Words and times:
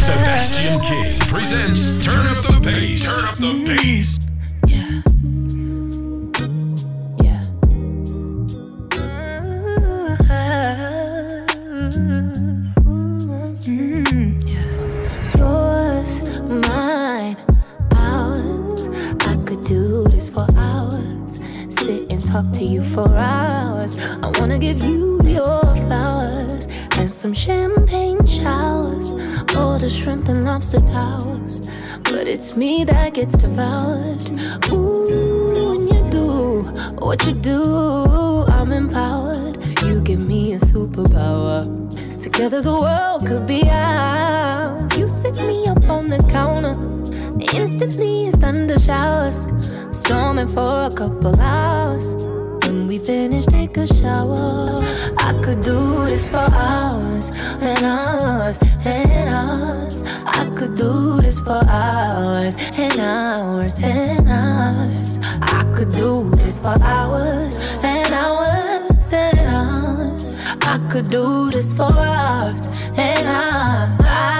Sebastian 0.00 0.80
King 0.80 1.18
presents 1.28 2.02
Turn 2.04 2.26
Up 2.26 2.38
the 2.38 2.60
Bass. 2.64 3.04
Turn 3.04 3.24
Up 3.28 3.34
the 3.36 3.52
Bass. 3.66 4.18
Yeah. 4.66 5.02
Yeah. 7.22 7.46
Yeah. 13.66 14.64
Yours, 15.36 16.22
mine, 16.66 17.36
ours. 17.96 18.88
I 19.20 19.36
could 19.44 19.62
do 19.64 20.04
this 20.04 20.30
for 20.30 20.46
hours. 20.56 21.40
Sit 21.68 22.10
and 22.10 22.24
talk 22.24 22.50
to 22.54 22.64
you 22.64 22.82
for 22.82 23.08
hours. 23.16 23.96
I 24.22 24.32
wanna 24.38 24.58
give 24.58 24.80
you 24.82 25.20
your 25.24 25.69
some 27.10 27.32
champagne 27.32 28.24
showers. 28.26 29.12
All 29.56 29.78
the 29.78 29.90
shrimp 29.90 30.28
and 30.28 30.44
lobster 30.44 30.80
towers. 30.80 31.60
But 32.04 32.28
it's 32.28 32.56
me 32.56 32.84
that 32.84 33.14
gets 33.14 33.36
devoured. 33.36 34.22
Ooh, 34.70 35.04
when 35.54 35.88
you 35.88 36.10
do 36.10 36.62
what 36.98 37.26
you 37.26 37.32
do, 37.32 38.44
I'm 38.48 38.72
empowered. 38.72 39.56
You 39.82 40.00
give 40.00 40.26
me 40.26 40.54
a 40.54 40.58
superpower. 40.58 41.66
Together 42.20 42.62
the 42.62 42.74
world 42.74 43.26
could 43.26 43.46
be 43.46 43.62
ours. 43.68 44.96
You 44.96 45.08
sit 45.08 45.36
me 45.36 45.66
up 45.66 45.82
on 45.88 46.10
the 46.10 46.18
counter. 46.30 46.76
Instantly 47.54 48.28
it's 48.28 48.36
thunder 48.36 48.78
showers. 48.78 49.46
Storming 49.90 50.48
for 50.48 50.84
a 50.84 50.90
couple 50.94 51.38
hours. 51.40 52.29
When 52.70 52.86
we 52.86 53.00
finish, 53.00 53.46
take 53.46 53.76
a 53.78 53.84
shower. 53.84 54.76
I 55.18 55.32
could 55.42 55.60
do 55.60 56.04
this 56.04 56.28
for 56.28 56.36
hours 56.36 57.32
and 57.60 57.84
hours 57.84 58.62
and 58.84 59.28
hours. 59.28 60.04
I 60.24 60.48
could 60.56 60.76
do 60.76 61.20
this 61.20 61.40
for 61.40 61.60
hours 61.66 62.54
and 62.78 63.00
hours 63.00 63.74
and 63.82 64.28
hours. 64.28 65.18
I 65.42 65.64
could 65.74 65.88
do 65.88 66.30
this 66.36 66.60
for 66.60 66.80
hours 66.80 67.58
and 67.82 68.14
hours 68.14 69.12
and 69.12 69.40
hours. 69.40 70.34
I 70.62 70.78
could 70.92 71.10
do 71.10 71.50
this 71.50 71.72
for 71.72 71.92
hours 71.92 72.68
and 72.96 73.26
hours. 73.26 74.39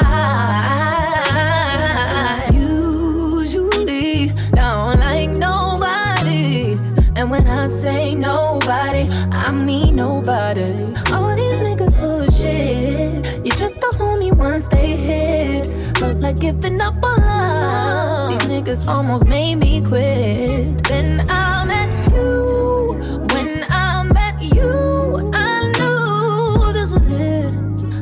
Like 16.31 16.41
giving 16.41 16.81
up 16.81 16.95
on 17.03 17.19
love. 17.21 18.31
These 18.31 18.49
niggas 18.49 18.87
almost 18.87 19.25
made 19.25 19.57
me 19.57 19.81
quit. 19.83 20.83
Then 20.85 21.27
I 21.29 21.65
met 21.65 21.91
you. 22.13 22.95
When 23.33 23.65
I 23.71 24.05
met 24.05 24.41
you, 24.41 25.31
I 25.35 25.73
knew 25.77 26.73
this 26.73 26.93
was 26.93 27.11
it. 27.11 27.57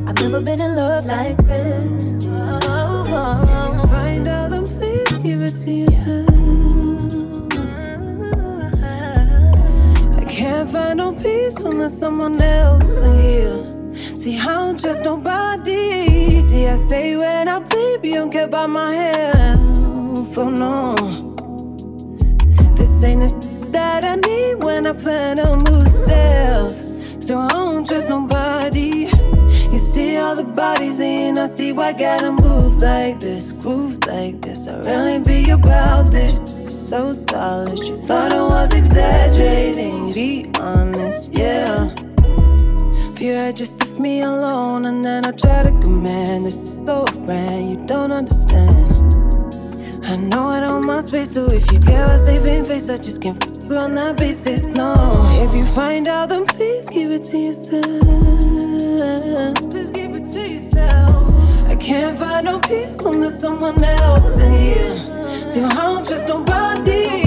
I've 0.07 0.21
never 0.21 0.41
been 0.41 0.61
in 0.61 0.77
love 0.77 1.07
like 1.07 1.39
this. 1.47 2.15
Oh, 2.27 3.07
oh. 3.07 3.89
Find 3.89 4.29
out, 4.29 4.51
please 4.67 5.17
give 5.19 5.41
it 5.41 5.55
to 5.65 5.71
yourself. 5.71 6.29
I 10.21 10.25
can't 10.29 10.69
find 10.71 10.99
no 10.99 11.13
peace 11.13 11.61
unless 11.61 11.99
someone 11.99 12.41
else 12.43 13.01
is 13.01 13.23
here. 13.23 14.19
See, 14.19 14.39
I'm 14.39 14.77
just 14.77 15.03
nobody. 15.05 16.08
See, 16.49 16.67
I 16.67 16.77
say 16.77 17.15
when 17.15 17.47
I 17.47 17.59
bleed, 17.59 18.05
you 18.05 18.15
don't 18.15 18.31
care 18.33 18.47
about 18.47 18.71
my 18.71 18.95
health. 18.95 20.39
Oh 20.39 20.49
no. 20.49 20.95
This 22.75 23.05
ain't 23.05 23.21
the 23.21 23.29
sh- 23.29 23.71
that 23.73 24.03
I 24.03 24.15
need 24.17 24.65
when 24.65 24.87
I 24.87 24.95
plan 24.95 25.37
to 25.37 25.57
move 25.57 25.87
stealth. 25.87 27.23
So 27.23 27.37
I 27.37 27.49
don't 27.49 27.87
trust 27.87 28.09
nobody. 28.09 29.11
You 29.73 29.79
see 29.79 30.17
all 30.17 30.35
the 30.35 30.45
bodies 30.45 31.01
in, 31.01 31.39
I 31.39 31.45
see 31.45 31.73
why 31.73 31.93
gotta 31.93 32.33
move 32.33 32.79
like 32.79 33.21
this, 33.21 33.53
groove 33.53 33.99
like 34.07 34.41
this. 34.41 34.69
I 34.69 34.79
really 34.89 35.19
be 35.19 35.51
about 35.51 36.11
this. 36.11 36.41
So 36.89 37.13
solid, 37.13 37.79
you 37.79 37.99
thought 38.07 38.33
I 38.33 38.43
was 38.43 38.73
exaggerating. 38.73 40.15
Be 40.15 40.51
honest, 40.59 41.37
yeah. 41.37 41.95
I 43.49 43.53
just 43.53 43.78
me 44.01 44.21
alone, 44.23 44.85
and 44.87 45.05
then 45.05 45.27
I 45.27 45.33
try 45.33 45.63
to 45.63 45.71
command 45.83 46.47
this 46.47 46.77
so 46.87 47.05
brand 47.27 47.71
you 47.71 47.77
don't 47.87 48.13
understand. 48.13 48.93
I 50.05 50.17
know 50.17 50.47
I 50.47 50.61
don't 50.61 50.85
mind 50.85 51.05
space, 51.05 51.33
so 51.33 51.47
if 51.47 51.71
you 51.73 51.81
care 51.81 52.05
about 52.05 52.21
saving 52.21 52.65
face, 52.65 52.89
I 52.91 52.97
just 52.97 53.23
can't 53.23 53.43
f 53.45 53.83
on 53.83 53.95
that 53.97 54.17
basis. 54.17 54.71
No, 54.71 54.95
if 55.45 55.55
you 55.55 55.65
find 55.65 56.09
out, 56.09 56.31
then 56.31 56.47
please 56.47 56.89
keep 56.89 57.09
it 57.11 57.25
to 57.25 57.39
yourself. 57.39 57.85
Please 59.71 59.91
keep 59.91 60.17
it 60.17 60.27
to 60.27 60.49
yourself. 60.49 61.69
I 61.69 61.77
can't 61.77 62.17
find 62.19 62.45
no 62.47 62.59
peace 62.61 63.05
unless 63.05 63.41
someone 63.41 63.83
else 63.83 64.39
in 64.39 64.55
here. 64.55 64.95
See, 65.47 65.63
I 65.63 65.69
don't 65.69 66.07
trust 66.07 66.29
nobody. 66.29 67.25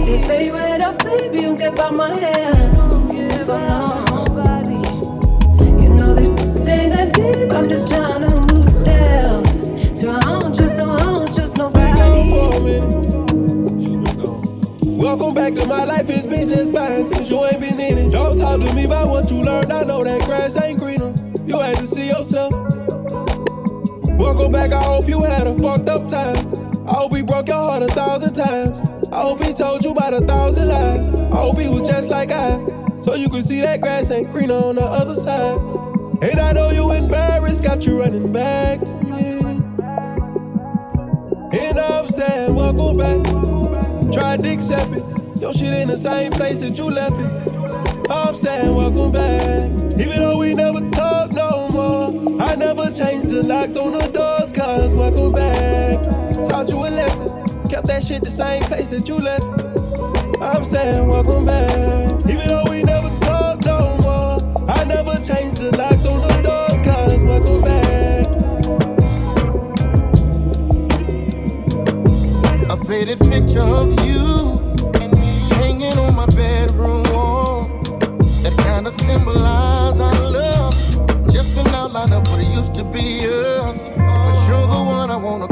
See, 0.00 0.18
say 0.18 0.50
when 0.52 0.82
I 0.82 0.92
play, 0.94 1.28
but 1.28 1.40
you 1.40 1.56
get 1.56 1.74
by 1.76 1.90
my 1.90 2.10
head. 2.16 2.76
But 3.46 3.66
no, 3.68 3.89
since 17.06 17.30
you 17.30 17.44
ain't 17.44 17.60
been 17.60 17.80
in 17.80 17.98
it. 17.98 18.10
Don't 18.10 18.36
talk 18.36 18.60
to 18.60 18.74
me 18.74 18.84
about 18.84 19.08
what 19.08 19.30
you 19.30 19.38
learned, 19.42 19.72
I 19.72 19.82
know 19.82 20.02
that 20.02 20.22
grass 20.24 20.62
ain't 20.62 20.78
greener. 20.78 21.14
You 21.46 21.60
had 21.60 21.76
to 21.76 21.86
see 21.86 22.08
yourself. 22.08 22.52
Welcome 24.18 24.52
back, 24.52 24.72
I 24.72 24.82
hope 24.82 25.08
you 25.08 25.20
had 25.20 25.46
a 25.46 25.58
fucked 25.58 25.88
up 25.88 26.06
time. 26.06 26.36
I 26.86 26.94
hope 26.94 27.14
he 27.14 27.22
broke 27.22 27.48
your 27.48 27.56
heart 27.56 27.82
a 27.82 27.88
thousand 27.88 28.34
times. 28.34 28.90
I 29.10 29.22
hope 29.22 29.42
he 29.42 29.52
told 29.54 29.84
you 29.84 29.92
about 29.92 30.14
a 30.14 30.20
thousand 30.20 30.68
lies. 30.68 31.06
I 31.08 31.36
hope 31.36 31.58
he 31.58 31.68
was 31.68 31.88
just 31.88 32.10
like 32.10 32.30
I, 32.30 32.64
so 33.02 33.14
you 33.14 33.28
could 33.28 33.44
see 33.44 33.60
that 33.60 33.80
grass 33.80 34.10
ain't 34.10 34.30
greener 34.30 34.54
on 34.54 34.76
the 34.76 34.84
other 34.84 35.14
side. 35.14 35.89
And 36.22 36.38
I 36.38 36.52
know 36.52 36.70
you 36.70 36.92
embarrassed, 36.92 37.62
got 37.62 37.86
you 37.86 37.98
running 37.98 38.30
back 38.30 38.82
to 38.82 38.94
me. 39.04 39.38
And 41.58 41.80
I'm 41.80 42.06
saying, 42.08 42.54
welcome 42.54 42.98
back. 42.98 43.24
Tried 44.12 44.40
to 44.42 44.50
accept 44.50 44.92
it. 44.92 45.40
Your 45.40 45.54
shit 45.54 45.78
in 45.78 45.88
the 45.88 45.94
same 45.96 46.30
place 46.30 46.58
that 46.58 46.76
you 46.76 46.84
left 46.90 47.16
it. 47.16 48.10
I'm 48.10 48.34
saying, 48.34 48.74
welcome 48.74 49.12
back. 49.12 49.62
Even 49.98 50.16
though 50.16 50.38
we 50.38 50.52
never 50.52 50.80
talk 50.90 51.32
no 51.32 51.68
more, 51.72 52.08
I 52.42 52.54
never 52.54 52.84
changed 52.92 53.30
the 53.30 53.42
locks 53.48 53.76
on 53.78 53.92
the 53.92 54.06
doors, 54.12 54.52
cause 54.52 54.94
welcome 54.96 55.32
back. 55.32 55.94
Taught 56.50 56.68
you 56.68 56.80
a 56.80 56.90
lesson. 56.92 57.28
Kept 57.70 57.86
that 57.86 58.04
shit 58.04 58.22
the 58.22 58.30
same 58.30 58.62
place 58.64 58.90
that 58.90 59.08
you 59.08 59.16
left 59.16 59.44
it. 59.44 60.42
I'm 60.42 60.64
saying, 60.66 61.08
welcome 61.08 61.46
back. 61.46 62.10
Even 62.28 62.46
though 62.46 62.59
faded 72.90 73.20
picture 73.20 73.64
of 73.64 73.88
you 74.04 74.52
hanging 75.54 75.96
on 75.96 76.12
my 76.16 76.26
bedroom 76.34 77.04
wall. 77.12 77.62
That 78.42 78.52
kind 78.66 78.84
of 78.84 78.92
symbolize 78.94 80.00
our 80.00 80.20
love. 80.28 80.74
Just 81.32 81.56
an 81.56 81.68
outline 81.68 82.12
of 82.12 82.26
what 82.26 82.40
it 82.40 82.48
used 82.48 82.74
to 82.74 82.84
be 82.90 83.28
us. 83.28 83.90
But 83.90 84.48
you're 84.48 84.66
the 84.66 84.82
one 84.84 85.08
I 85.08 85.16
wanna 85.16 85.46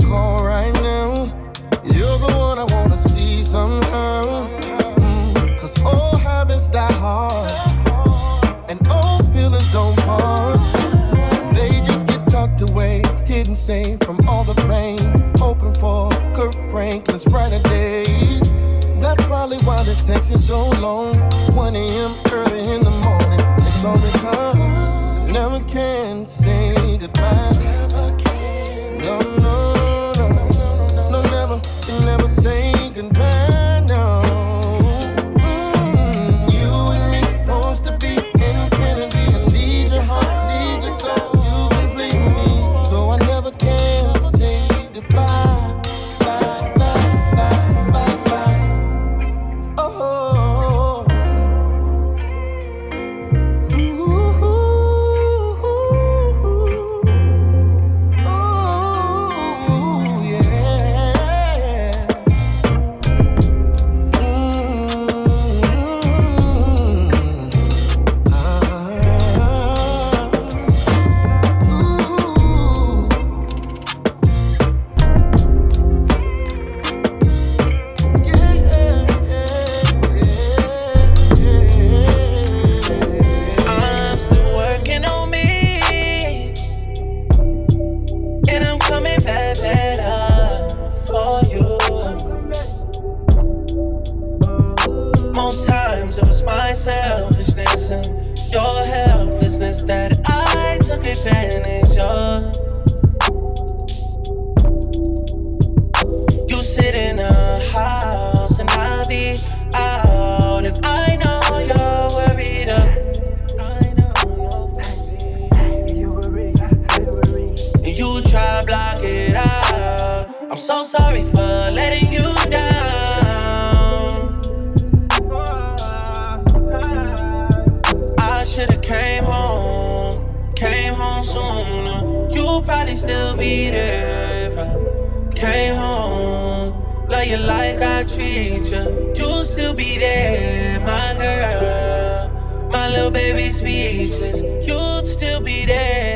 probably 132.78 132.96
still 132.96 133.36
be 133.36 133.70
there 133.70 134.52
if 134.52 134.56
I 134.56 135.34
came 135.34 135.74
home. 135.74 136.72
Love 137.08 137.26
you 137.26 137.38
like 137.38 137.80
I 137.80 138.04
treat 138.04 138.70
you. 138.70 139.12
You'll 139.16 139.44
still 139.44 139.74
be 139.74 139.98
there, 139.98 140.78
my 140.80 141.16
girl. 141.18 142.68
My 142.70 142.88
little 142.88 143.10
baby 143.10 143.50
speechless. 143.50 144.42
You'd 144.64 145.06
still 145.08 145.40
be 145.40 145.66
there, 145.66 146.07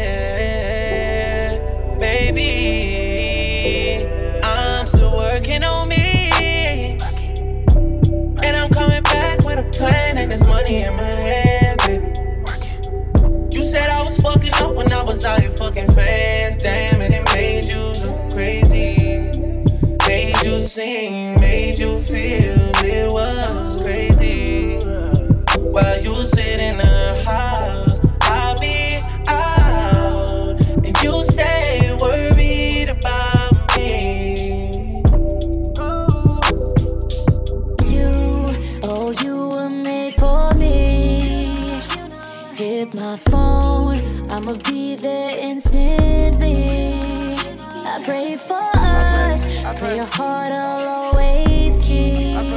instantly. 45.52 47.37
I 47.84 48.00
pray 48.04 48.37
for 48.37 48.70
us, 48.75 49.46
pray 49.76 49.96
your 49.96 50.06
heart 50.06 50.50
I'll 50.50 50.88
always 50.88 51.78
keep. 51.78 52.50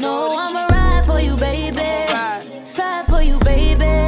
No, 0.00 0.34
I'ma 0.34 0.66
ride 0.70 1.04
for 1.04 1.20
you, 1.20 1.36
baby. 1.36 2.06
Slide 2.64 3.04
for 3.06 3.20
you, 3.20 3.38
baby. 3.40 4.00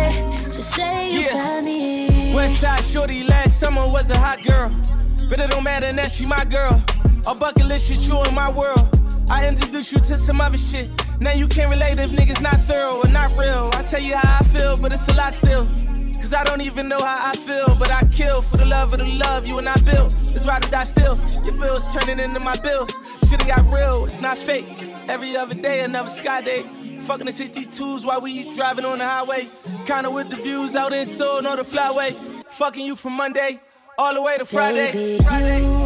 Just 0.56 0.75
say 0.75 1.12
you 1.12 1.21
Yeah. 1.21 1.39
got 1.39 1.65
me. 1.65 2.33
Westside 2.33 2.81
Shorty 2.91 3.25
last 3.25 3.61
summer 3.61 3.87
was 3.87 4.09
a 4.09 4.17
hot 4.17 4.43
girl. 4.43 4.71
But 5.29 5.41
it 5.41 5.50
don't 5.50 5.65
matter 5.65 5.93
now, 5.93 6.09
she 6.09 6.25
my 6.27 6.44
girl. 6.47 6.83
A 7.27 7.35
bucket 7.35 7.67
list 7.67 7.89
shit 7.89 8.03
true 8.03 8.23
in 8.23 8.35
my 8.35 8.50
world. 8.50 8.89
I 9.31 9.47
introduced 9.47 9.93
you 9.93 9.99
to 9.99 10.17
some 10.19 10.41
other 10.41 10.59
shit. 10.59 10.89
Now 11.21 11.33
you 11.33 11.47
can't 11.47 11.71
relate 11.71 11.99
if 12.00 12.11
niggas 12.11 12.41
not 12.41 12.59
thorough 12.62 12.97
or 13.03 13.09
not 13.11 13.39
real. 13.39 13.69
I 13.75 13.83
tell 13.83 14.00
you 14.00 14.17
how 14.17 14.39
I 14.41 14.44
feel, 14.44 14.77
but 14.81 14.93
it's 14.93 15.09
a 15.09 15.15
lot 15.17 15.35
still. 15.35 15.67
Cause 16.32 16.40
I 16.40 16.44
don't 16.44 16.62
even 16.62 16.88
know 16.88 16.99
how 16.99 17.31
I 17.31 17.37
feel, 17.37 17.75
but 17.75 17.93
I 17.93 18.06
kill 18.06 18.40
for 18.40 18.56
the 18.56 18.64
love 18.64 18.94
of 18.94 19.00
the 19.00 19.05
love 19.17 19.46
you 19.46 19.58
and 19.58 19.69
I 19.69 19.76
built. 19.82 20.17
It's 20.23 20.46
ride 20.46 20.64
or 20.64 20.70
die 20.70 20.84
still. 20.84 21.20
Your 21.44 21.55
bills 21.58 21.93
turning 21.93 22.19
into 22.19 22.43
my 22.43 22.56
bills. 22.56 22.90
Shit 23.29 23.46
got 23.46 23.70
real, 23.70 24.06
it's 24.06 24.19
not 24.19 24.38
fake. 24.38 24.64
Every 25.08 25.37
other 25.37 25.55
day, 25.55 25.84
another 25.84 26.08
sky 26.08 26.40
day. 26.40 26.62
Fucking 27.00 27.26
the 27.26 27.32
62s 27.32 28.06
while 28.06 28.23
we 28.23 28.50
driving 28.55 28.87
on 28.87 29.00
the 29.00 29.05
highway. 29.05 29.50
Kinda 29.84 30.11
with 30.11 30.31
the 30.31 30.37
views 30.37 30.75
out 30.75 30.94
in 30.94 31.05
Seoul, 31.05 31.46
or 31.46 31.56
the 31.56 31.64
flyway. 31.64 32.17
Fucking 32.49 32.87
you 32.87 32.96
from 32.96 33.12
Monday 33.12 33.61
all 33.99 34.14
the 34.14 34.23
way 34.23 34.38
to 34.38 34.46
Friday. 34.46 34.93
Baby, 34.93 35.62
you, 35.62 35.81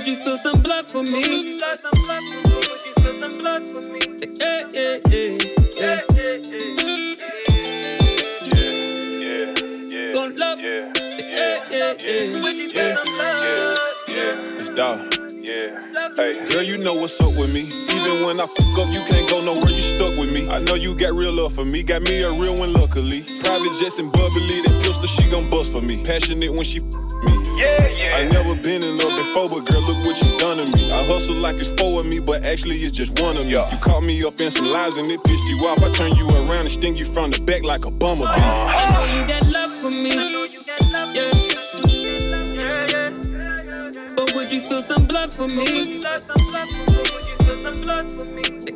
would 0.00 0.08
you 0.08 0.14
spill 0.14 0.38
some 0.38 0.62
blood 0.62 0.90
for 0.90 1.02
me? 1.02 1.58
Yeah, 4.40 4.64
yeah, 4.72 4.96
yeah, 5.10 5.36
yeah. 5.76 6.00
Gon' 10.14 10.36
love. 10.36 10.64
Yeah, 10.64 10.76
yeah, 11.28 11.60
yeah, 11.70 11.94
yeah. 12.72 12.96
It's 14.08 14.70
dog. 14.70 14.96
Yeah. 15.36 15.78
Girl, 16.48 16.62
you 16.62 16.78
know 16.78 16.94
what's 16.94 17.20
up 17.20 17.38
with 17.38 17.52
me. 17.52 17.68
Even 17.94 18.24
when 18.24 18.40
I 18.40 18.46
fuck 18.46 18.78
up, 18.78 18.94
you 18.94 19.02
can't 19.04 19.28
go 19.28 19.42
nowhere. 19.42 19.68
You 19.68 19.82
stuck 19.82 20.16
with 20.16 20.32
me. 20.32 20.48
I 20.48 20.60
know 20.60 20.76
you 20.76 20.94
got 20.94 21.12
real 21.12 21.34
love 21.34 21.54
for 21.54 21.66
me. 21.66 21.82
Got 21.82 22.02
me 22.02 22.22
a 22.22 22.32
real 22.32 22.56
one, 22.56 22.72
luckily. 22.72 23.20
Private 23.40 23.74
jets 23.78 23.98
and 23.98 24.10
bubbly. 24.10 24.62
That 24.62 24.80
pistol, 24.82 25.08
she 25.08 25.28
gon' 25.28 25.50
bust 25.50 25.72
for 25.72 25.82
me. 25.82 26.02
Passionate 26.02 26.50
when 26.50 26.62
she. 26.62 26.80
Yeah, 27.60 27.88
yeah. 27.88 28.16
I 28.16 28.24
never 28.24 28.56
been 28.56 28.82
in 28.82 28.96
love 28.98 29.16
before, 29.18 29.48
but 29.50 29.66
girl, 29.66 29.82
look 29.86 30.06
what 30.06 30.22
you 30.22 30.38
done 30.38 30.56
to 30.56 30.64
me. 30.64 30.92
I 30.92 31.04
hustle 31.04 31.36
like 31.36 31.56
it's 31.56 31.68
four 31.80 32.00
of 32.00 32.06
me, 32.06 32.18
but 32.20 32.44
actually 32.44 32.76
it's 32.76 32.96
just 32.96 33.20
one 33.20 33.36
of 33.36 33.46
me. 33.46 33.52
You 33.52 33.78
caught 33.82 34.04
me 34.04 34.24
up 34.24 34.40
in 34.40 34.50
some 34.50 34.70
lies 34.70 34.96
and 34.96 35.10
it 35.10 35.22
pissed 35.24 35.48
you 35.48 35.58
off. 35.68 35.82
I 35.82 35.90
turn 35.90 36.12
you 36.16 36.26
around 36.30 36.64
and 36.64 36.70
sting 36.70 36.96
you 36.96 37.04
from 37.04 37.30
the 37.32 37.40
back 37.42 37.62
like 37.64 37.84
a 37.84 37.90
bumblebee. 37.90 38.32
I 38.32 38.90
know 38.94 39.04
you 39.14 39.24
got 39.26 39.44
love 39.52 39.78
for 39.78 39.90
me. 39.90 40.16
Love 40.92 41.16
Yeah. 41.16 41.30
But 44.16 44.34
would 44.34 44.52
you 44.52 44.60
spill 44.60 44.82
some 44.82 45.06
blood 45.06 45.34
for 45.34 45.48
me? 45.48 46.00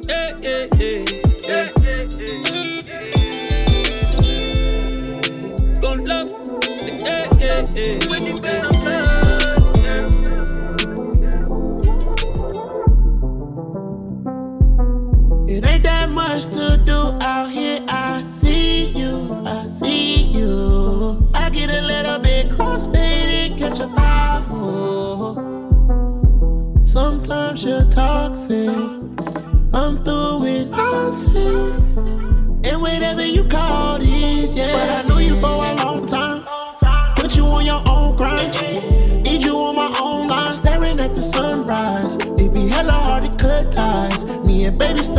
Yeah, 0.08 0.36
yeah, 0.42 0.68
yeah, 0.78 1.04
yeah. 1.48 1.72
Gon' 5.80 6.04
love. 6.04 6.30
Yeah, 7.00 7.28
yeah, 7.38 7.66
yeah. 7.74 7.98
yeah. 8.42 8.73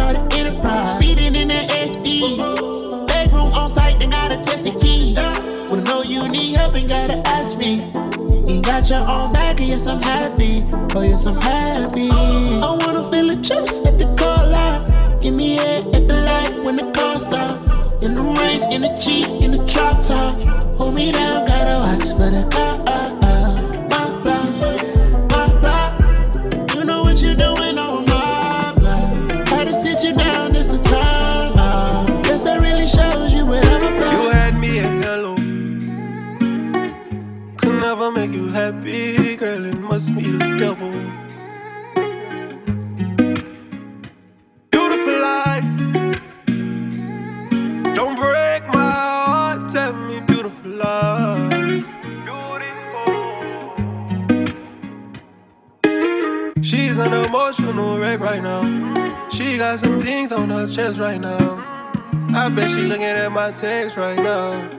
Baby 0.06 0.20
started 0.20 0.34
enterprise. 0.34 0.96
Speeding 0.96 1.36
in 1.36 1.48
that 1.50 1.70
SB. 1.70 3.08
Bedroom 3.08 3.54
on 3.54 3.70
site 3.70 4.02
and 4.04 4.12
gotta 4.12 4.38
test 4.38 4.66
the 4.66 4.72
key. 4.72 5.16
Wanna 5.70 5.84
know 5.84 6.04
you 6.04 6.28
need 6.30 6.56
help 6.58 6.76
and 6.76 6.90
gotta 6.90 7.18
ask 7.28 7.58
me. 7.58 7.76
You 8.48 8.62
got 8.62 8.90
your 8.90 9.02
own 9.08 9.32
bag 9.32 9.60
and 9.60 9.70
yes 9.70 9.88
I'm 9.88 10.02
happy. 10.02 10.66
Oh 10.96 11.02
yes 11.02 11.26
I'm 11.26 11.42
happy. 11.42 12.10
I 12.12 12.78
wanna 12.82 13.10
feel 13.12 13.28
the 13.28 13.36
juice 13.42 13.85
right 60.78 61.22
now. 61.22 61.64
I 62.36 62.50
bet 62.50 62.70
she 62.70 62.82
looking 62.82 63.04
at 63.04 63.32
my 63.32 63.52
text 63.52 63.96
right 63.96 64.18
now. 64.18 64.75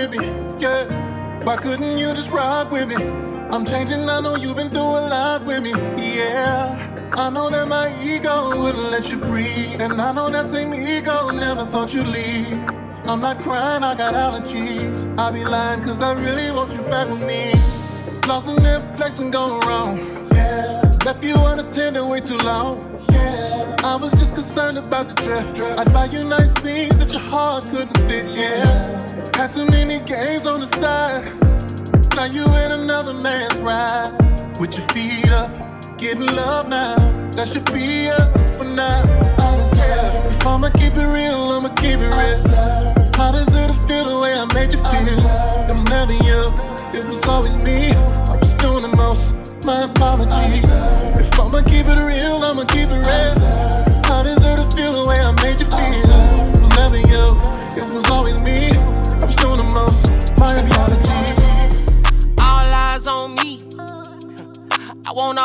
With 0.00 0.10
me? 0.18 0.26
Yeah. 0.58 1.44
Why 1.44 1.56
couldn't 1.56 1.98
you 1.98 2.14
just 2.14 2.30
rock 2.30 2.70
with 2.70 2.88
me? 2.88 2.96
I'm 3.52 3.66
changing, 3.66 4.08
I 4.08 4.20
know 4.20 4.36
you've 4.36 4.56
been 4.56 4.70
through 4.70 4.82
a 4.82 5.02
lot 5.08 5.44
with 5.44 5.62
me. 5.62 5.70
Yeah. 5.70 7.12
I 7.14 7.28
know 7.28 7.50
that 7.50 7.68
my 7.68 7.88
ego 8.02 8.56
wouldn't 8.56 8.90
let 8.90 9.10
you 9.10 9.18
breathe. 9.18 9.80
And 9.80 10.00
I 10.00 10.12
know 10.12 10.30
that 10.30 10.48
same 10.48 10.72
ego 10.72 11.30
never 11.30 11.64
thought 11.64 11.92
you'd 11.92 12.06
leave. 12.06 12.52
I'm 13.04 13.20
not 13.20 13.42
crying, 13.42 13.82
I 13.82 13.94
got 13.94 14.14
allergies. 14.14 15.18
I 15.18 15.30
be 15.32 15.44
lying 15.44 15.82
cause 15.82 16.00
I 16.00 16.12
really 16.12 16.50
want 16.50 16.72
you 16.72 16.82
back 16.82 17.08
with 17.08 17.22
me. 17.22 17.52
Lost 18.28 18.48
in 18.48 18.62
their 18.62 18.80
flex 18.96 19.18
and 19.18 19.32
going 19.32 19.60
wrong. 19.66 19.98
Yeah. 20.32 20.92
Left 21.04 21.22
you 21.24 21.34
unattended 21.36 22.08
way 22.08 22.20
too 22.20 22.38
long. 22.38 23.00
Yeah. 23.10 23.69
I 23.82 23.96
was 23.96 24.12
just 24.12 24.34
concerned 24.34 24.76
about 24.76 25.08
the 25.08 25.14
draft. 25.14 25.58
I'd 25.78 25.90
buy 25.92 26.04
you 26.06 26.22
nice 26.28 26.52
things 26.52 26.98
that 26.98 27.12
your 27.12 27.22
heart 27.22 27.64
couldn't 27.64 27.96
fit. 28.08 28.26
Yeah. 28.26 28.62
Had 29.34 29.52
too 29.52 29.64
many 29.66 30.00
games 30.00 30.46
on 30.46 30.60
the 30.60 30.66
side. 30.66 31.24
Now 32.14 32.24
you 32.24 32.44
in 32.44 32.72
another 32.72 33.14
man's 33.14 33.58
ride. 33.62 34.12
With 34.60 34.76
your 34.76 34.86
feet 34.88 35.30
up, 35.30 35.50
getting 35.96 36.26
love 36.26 36.68
now. 36.68 36.96
That 37.32 37.48
should 37.48 37.64
be 37.72 38.10
us, 38.10 38.58
but 38.58 38.74
now. 38.74 39.00
I 39.38 39.56
Yeah. 39.76 40.28
If 40.28 40.46
I'ma 40.46 40.68
keep 40.76 40.94
it 40.96 41.06
real, 41.06 41.56
I'ma 41.56 41.72
keep 41.76 42.00
it 42.04 42.12
real. 42.12 42.40
How 43.16 43.32
does 43.32 43.48
it 43.54 43.72
feel 43.88 44.04
the 44.04 44.20
way 44.20 44.34
I 44.34 44.44
made 44.52 44.72
you 44.72 44.80
feel? 44.92 45.08
It 45.68 45.72
was 45.72 45.84
never 45.86 46.12
you, 46.12 46.52
it 46.92 47.08
was 47.08 47.24
always 47.26 47.56
me. 47.56 47.92
I 48.28 48.36
was 48.36 48.52
doing 48.54 48.82
the 48.82 48.94
most. 48.94 49.34
My 49.64 49.84
apologies. 49.84 50.64
If 51.16 51.32
I'ma 51.40 51.62
keep 51.62 51.86
it 51.86 52.02
real, 52.02 52.36
I'ma 52.44 52.64
keep 52.66 52.90
it 52.90 53.06
real. 53.06 53.39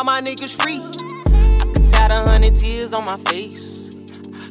My 0.05 0.21
niggas 0.21 0.53
free. 0.61 0.77
I 1.33 1.65
could 1.73 1.87
tat 1.87 2.11
a 2.11 2.29
hundred 2.29 2.55
tears 2.55 2.93
on 2.93 3.03
my 3.05 3.17
face. 3.17 3.89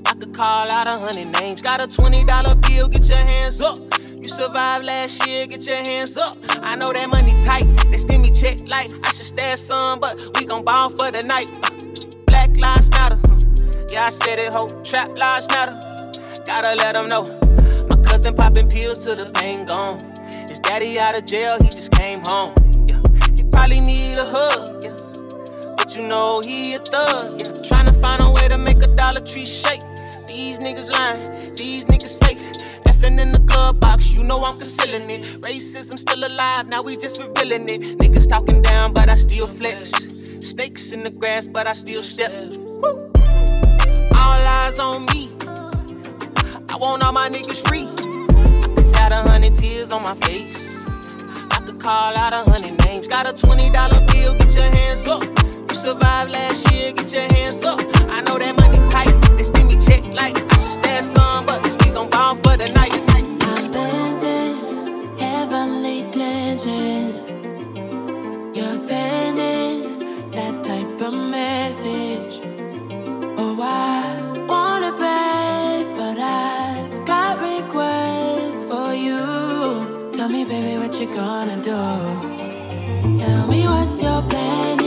I 0.04 0.14
could 0.14 0.34
call 0.34 0.70
out 0.72 0.88
a 0.88 0.98
hundred 0.98 1.28
names. 1.40 1.62
Got 1.62 1.80
a 1.80 1.86
twenty 1.86 2.24
dollar 2.24 2.56
bill, 2.56 2.88
get 2.88 3.08
your 3.08 3.18
hands 3.18 3.62
up. 3.62 3.78
You 4.10 4.28
survived 4.28 4.84
last 4.84 5.24
year, 5.28 5.46
get 5.46 5.64
your 5.64 5.76
hands 5.76 6.16
up. 6.16 6.34
I 6.64 6.74
know 6.74 6.92
that 6.92 7.08
money 7.08 7.30
tight, 7.40 7.66
they 7.92 7.98
send 8.00 8.22
me 8.22 8.30
check 8.30 8.62
like 8.66 8.90
I 9.04 9.12
should 9.12 9.30
stash 9.30 9.58
some, 9.58 10.00
but 10.00 10.20
we 10.34 10.44
gon' 10.44 10.64
ball 10.64 10.90
for 10.90 11.12
the 11.12 11.22
night. 11.22 11.52
Black 12.26 12.50
lives 12.60 12.90
matter. 12.90 13.20
Yeah, 13.92 14.06
I 14.06 14.10
said 14.10 14.40
it, 14.40 14.52
ho. 14.52 14.66
Trap 14.82 15.16
lives 15.20 15.46
matter. 15.48 15.78
Gotta 16.46 16.74
let 16.74 16.94
them 16.94 17.06
know. 17.06 17.24
My 17.90 18.02
cousin 18.02 18.34
popping 18.34 18.68
pills 18.68 19.06
till 19.06 19.14
the 19.14 19.30
pain 19.38 19.64
gone. 19.66 19.98
His 20.48 20.58
daddy 20.58 20.98
out 20.98 21.16
of 21.16 21.24
jail, 21.24 21.56
he 21.62 21.68
just 21.68 21.92
came 21.92 22.22
home. 22.24 22.52
Yeah. 22.90 23.00
He 23.36 23.44
probably 23.52 23.80
need 23.80 24.18
a 24.18 24.24
hug. 24.24 24.82
Yeah. 24.82 24.93
You 25.94 26.08
know 26.08 26.40
he 26.44 26.74
a 26.74 26.78
thug. 26.78 27.40
Yeah. 27.40 27.52
Trying 27.62 27.86
to 27.86 27.92
find 27.92 28.20
a 28.20 28.28
way 28.28 28.48
to 28.48 28.58
make 28.58 28.78
a 28.78 28.88
Dollar 28.96 29.20
Tree 29.20 29.46
shake. 29.46 29.80
These 30.26 30.58
niggas 30.58 30.90
lying, 30.90 31.54
these 31.54 31.84
niggas 31.84 32.18
fake. 32.18 32.38
Effing 32.86 33.20
in 33.20 33.30
the 33.30 33.38
glove 33.38 33.78
box, 33.78 34.16
you 34.16 34.24
know 34.24 34.38
I'm 34.38 34.58
concealing 34.58 35.08
it. 35.08 35.40
Racism 35.42 35.96
still 35.96 36.26
alive, 36.26 36.66
now 36.66 36.82
we 36.82 36.96
just 36.96 37.22
revealing 37.22 37.68
it. 37.68 37.82
Niggas 37.98 38.28
talking 38.28 38.60
down, 38.60 38.92
but 38.92 39.08
I 39.08 39.14
still 39.14 39.46
flex. 39.46 39.92
Snakes 40.40 40.90
in 40.90 41.04
the 41.04 41.10
grass, 41.10 41.46
but 41.46 41.68
I 41.68 41.74
still 41.74 42.02
step. 42.02 42.32
Woo. 42.32 43.12
All 44.16 44.42
eyes 44.58 44.80
on 44.80 45.06
me. 45.06 45.28
I 46.72 46.76
want 46.76 47.04
all 47.04 47.12
my 47.12 47.28
niggas 47.28 47.62
free. 47.68 47.86
I 47.86 48.74
could 48.74 48.88
tat 48.88 49.12
a 49.12 49.30
hundred 49.30 49.54
tears 49.54 49.92
on 49.92 50.02
my 50.02 50.14
face. 50.26 50.74
I 51.52 51.62
could 51.64 51.80
call 51.80 52.18
out 52.18 52.34
a 52.34 52.50
hundred 52.50 52.84
names. 52.84 53.06
Got 53.06 53.30
a 53.30 53.32
twenty 53.32 53.70
dollar 53.70 54.04
bill, 54.08 54.34
get 54.34 54.52
your 54.56 54.64
hands 54.64 55.06
up. 55.06 55.22
Survived 55.84 56.32
last 56.32 56.72
year, 56.72 56.92
get 56.92 57.12
your 57.12 57.26
hands 57.34 57.62
up. 57.62 57.78
I 58.10 58.22
know 58.22 58.38
that 58.38 58.58
money 58.58 58.78
tight, 58.88 59.12
they 59.36 59.44
send 59.44 59.68
me 59.70 59.76
check 59.78 60.06
like 60.06 60.34
I 60.34 60.56
should 60.56 60.82
stash 60.82 61.02
some, 61.02 61.44
but 61.44 61.60
we 61.84 61.90
gon' 61.90 62.08
ball 62.08 62.36
for 62.36 62.56
the 62.56 62.70
night. 62.72 62.94
I'm 63.12 63.68
sensing 63.68 65.18
heavenly 65.18 66.04
tension. 66.10 67.20
You're 68.54 68.78
sending 68.78 70.30
that 70.30 70.64
type 70.64 71.00
of 71.02 71.12
message. 71.12 72.40
Oh, 73.36 73.58
I 73.60 74.24
it 74.88 74.98
back, 74.98 75.84
but 75.96 76.18
I've 76.18 77.06
got 77.06 77.40
requests 77.40 78.62
for 78.68 78.94
you. 78.94 79.18
So 79.98 80.10
tell 80.12 80.28
me, 80.30 80.44
baby, 80.44 80.78
what 80.78 80.98
you 80.98 81.06
gonna 81.06 81.58
do? 81.60 81.76
Tell 83.18 83.46
me 83.48 83.66
what's 83.66 84.02
your 84.02 84.22
plan, 84.22 84.83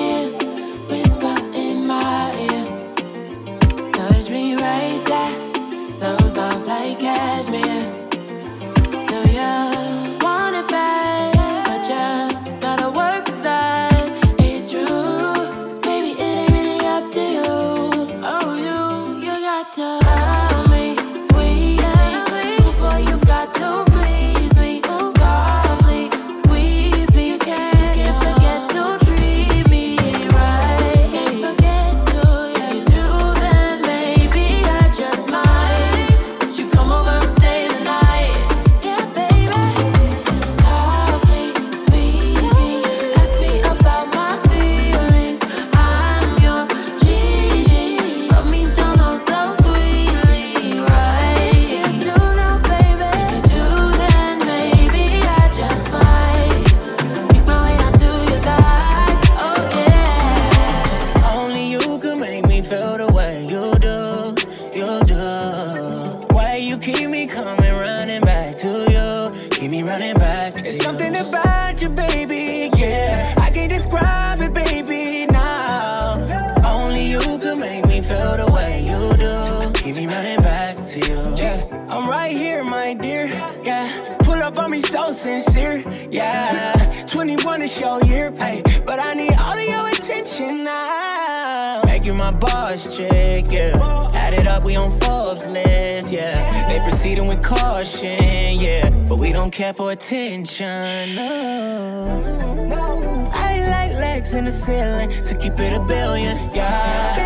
Here, 82.57 82.65
my 82.65 82.95
dear, 82.95 83.27
yeah. 83.63 84.17
Pull 84.21 84.41
up 84.41 84.57
on 84.57 84.71
me 84.71 84.79
so 84.79 85.11
sincere, 85.11 85.83
yeah. 86.09 87.05
21 87.05 87.61
is 87.61 87.79
your 87.79 88.01
year, 88.05 88.33
ay, 88.39 88.63
but 88.83 88.99
I 88.99 89.13
need 89.13 89.33
all 89.39 89.55
of 89.55 89.63
your 89.63 89.87
attention 89.89 90.63
now. 90.63 91.83
Make 91.85 92.05
you 92.05 92.15
my 92.15 92.31
boss 92.31 92.97
chick, 92.97 93.45
yeah. 93.51 94.09
Add 94.11 94.33
it 94.33 94.47
up, 94.47 94.63
we 94.63 94.75
on 94.75 94.89
Forbes 95.01 95.45
list, 95.45 96.11
yeah. 96.11 96.67
They 96.67 96.79
proceeding 96.79 97.27
with 97.27 97.43
caution, 97.43 98.59
yeah. 98.59 98.89
But 99.07 99.19
we 99.19 99.31
don't 99.31 99.51
care 99.51 99.73
for 99.75 99.91
attention, 99.91 101.15
no. 101.15 103.29
I 103.35 103.67
like 103.69 103.91
legs 103.99 104.33
in 104.33 104.45
the 104.45 104.51
ceiling 104.51 105.09
to 105.09 105.35
keep 105.35 105.59
it 105.59 105.73
a 105.73 105.79
billion, 105.79 106.35
yeah. 106.55 107.19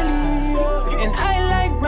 And 0.99 1.15
I 1.15 1.40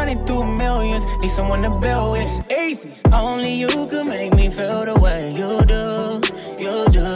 running 0.03 0.25
through 0.25 0.43
millions, 0.43 1.05
need 1.21 1.29
someone 1.29 1.61
to 1.61 1.69
build 1.69 2.11
with. 2.11 2.23
It's 2.23 2.41
easy. 2.51 2.91
Only 3.13 3.53
you 3.53 3.69
can 3.87 4.09
make 4.09 4.35
me 4.35 4.49
feel 4.49 4.83
the 4.83 4.95
way 4.99 5.31
you 5.39 5.51
do, 5.75 6.19
you 6.61 6.75
do. 6.91 7.07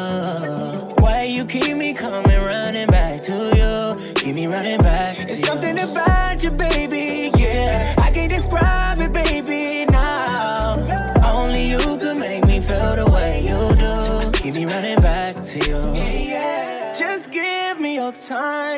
Why 1.03 1.24
you 1.24 1.44
keep 1.44 1.75
me 1.75 1.94
coming 1.94 2.41
running 2.51 2.88
back 2.88 3.20
to 3.24 3.36
you? 3.60 4.13
Keep 4.15 4.36
me 4.36 4.48
running 4.48 4.79
back. 4.79 5.17
To 5.17 5.22
it's 5.24 5.39
you. 5.39 5.46
something 5.48 5.77
about 5.77 6.41
you, 6.41 6.51
baby, 6.51 7.29
yeah. 7.38 7.94
I 7.98 8.10
can't 8.10 8.32
describe 8.32 9.00
it, 9.00 9.12
baby, 9.12 9.86
now. 9.91 10.77
Only 11.25 11.70
you 11.70 11.98
can 11.98 12.20
make 12.20 12.48
me 12.48 12.62
feel 12.62 12.96
the 12.96 13.08
way 13.12 13.41
you 13.50 13.60
do. 13.84 14.32
Keep 14.39 14.53
me 14.56 14.65
running 14.65 15.00
back 15.01 15.36
to 15.36 15.58
you. 15.67 15.82
Just 16.98 17.34
give 17.34 17.82
me 17.82 17.96
your 17.96 18.13
time. 18.13 18.76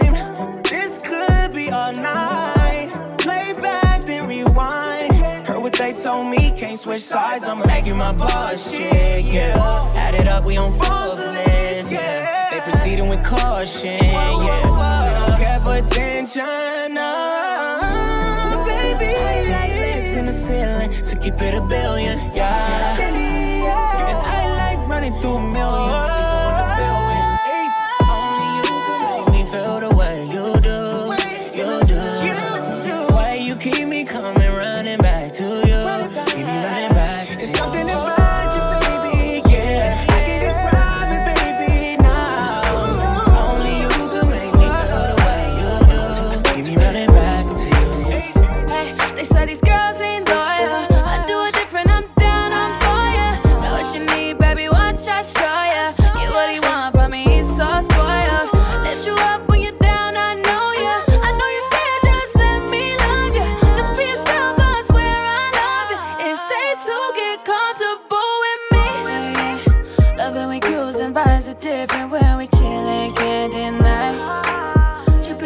Told 6.20 6.32
me, 6.32 6.52
can't 6.52 6.78
switch 6.78 7.02
sides. 7.02 7.46
I'ma 7.46 7.66
make 7.66 7.86
you 7.86 7.96
my 7.96 8.12
boss, 8.12 8.72
shit, 8.72 9.26
yeah. 9.26 9.90
Add 9.96 10.16
it 10.16 10.28
up, 10.28 10.46
we 10.46 10.58
on 10.58 10.72
list, 10.72 11.92
yeah. 11.92 12.50
They 12.52 12.60
proceeding 12.70 13.08
with 13.08 13.24
caution, 13.24 14.04
yeah. 14.04 14.38
We 14.40 14.46
don't 14.48 15.40
care 15.40 15.62
for 15.62 15.76
attention, 15.76 16.94
no. 16.94 18.64
Baby, 18.68 19.12
like 19.56 19.74
legs 19.86 20.16
in 20.18 20.26
the 20.26 20.32
ceiling 20.32 20.90
to 21.10 21.16
keep 21.16 21.42
it 21.42 21.54
a 21.54 21.62
billion, 21.62 22.18
yeah. 22.34 22.98
And 23.00 24.18
I 24.18 24.42
like 24.62 24.88
running 24.90 25.14
through 25.22 25.42
millions. 25.42 26.06
It's 26.06 26.09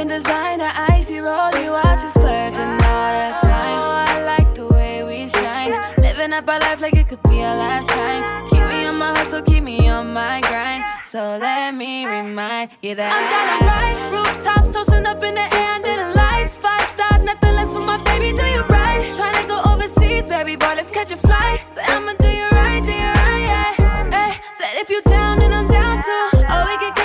Trippin' 0.03 0.21
designer, 0.21 0.69
icy 0.75 1.15
rollie, 1.15 1.71
watch 1.71 2.03
us 2.03 2.13
splurging 2.13 2.59
all 2.59 3.11
the 3.15 3.29
time. 3.39 3.77
Oh, 3.79 4.05
I 4.09 4.23
like 4.25 4.53
the 4.53 4.67
way 4.67 5.01
we 5.01 5.29
shine. 5.29 5.71
Living 5.97 6.33
up 6.33 6.49
our 6.49 6.59
life 6.59 6.81
like 6.81 6.93
it 6.95 7.07
could 7.07 7.23
be 7.23 7.41
our 7.41 7.55
last 7.55 7.87
time. 7.87 8.49
Keep 8.49 8.67
me 8.67 8.85
on 8.85 8.97
my 8.97 9.17
hustle, 9.17 9.41
keep 9.41 9.63
me 9.63 9.87
on 9.87 10.13
my 10.13 10.41
grind. 10.41 10.83
So 11.05 11.37
let 11.39 11.73
me 11.73 12.05
remind 12.05 12.71
you 12.81 12.95
that 12.95 13.09
I'm 13.15 13.25
down 13.31 13.47
to 13.47 13.65
ride. 13.65 13.95
Rooftops 14.11 14.71
toasting 14.73 15.05
up 15.05 15.23
in 15.23 15.35
the 15.35 15.47
air 15.55 15.71
under 15.75 15.95
the 16.03 16.17
lights. 16.17 16.57
Five 16.57 16.85
stars, 16.85 17.23
nothing 17.23 17.53
less 17.55 17.71
for 17.71 17.79
my 17.79 17.97
baby. 18.03 18.35
Do 18.35 18.45
you 18.45 18.63
right? 18.63 19.01
Tryna 19.15 19.47
go 19.47 19.61
overseas, 19.71 20.23
baby 20.23 20.57
boy, 20.57 20.73
let's 20.75 20.89
catch 20.89 21.11
a 21.13 21.17
flight. 21.17 21.59
Say 21.59 21.81
I'ma 21.81 22.11
do 22.19 22.27
you 22.27 22.49
right, 22.51 22.83
do 22.83 22.91
you 22.91 23.13
right, 23.23 23.43
yeah. 23.47 24.11
Hey, 24.11 24.41
said 24.51 24.75
if 24.81 24.89
you 24.89 25.01
down, 25.03 25.39
then 25.39 25.53
I'm 25.53 25.67
down 25.69 26.03
too. 26.03 26.43
Oh, 26.51 26.65
we 26.67 26.75
can 26.77 27.02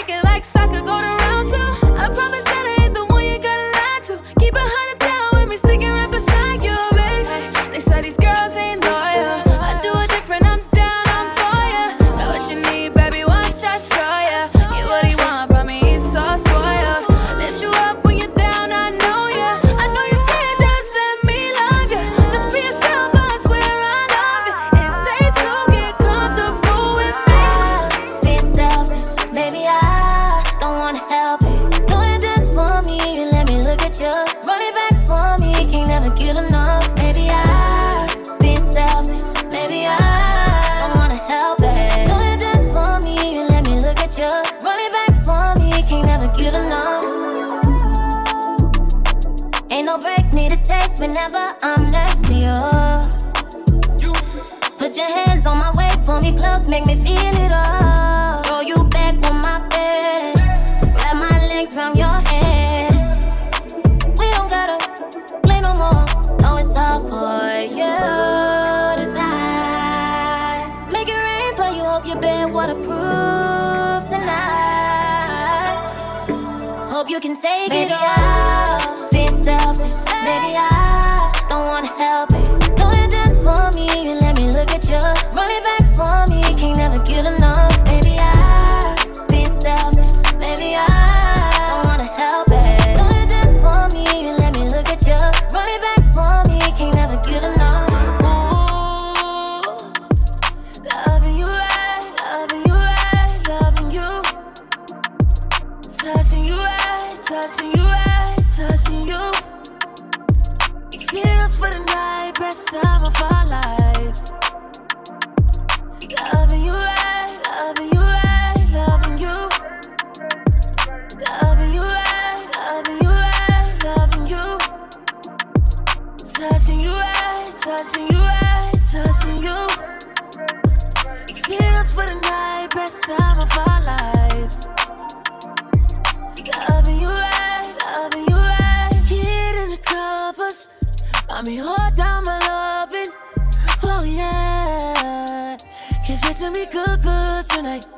tonight. 147.59 147.98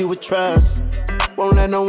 Buzz, 0.00 0.08
would 0.08 0.22
with 0.22 0.59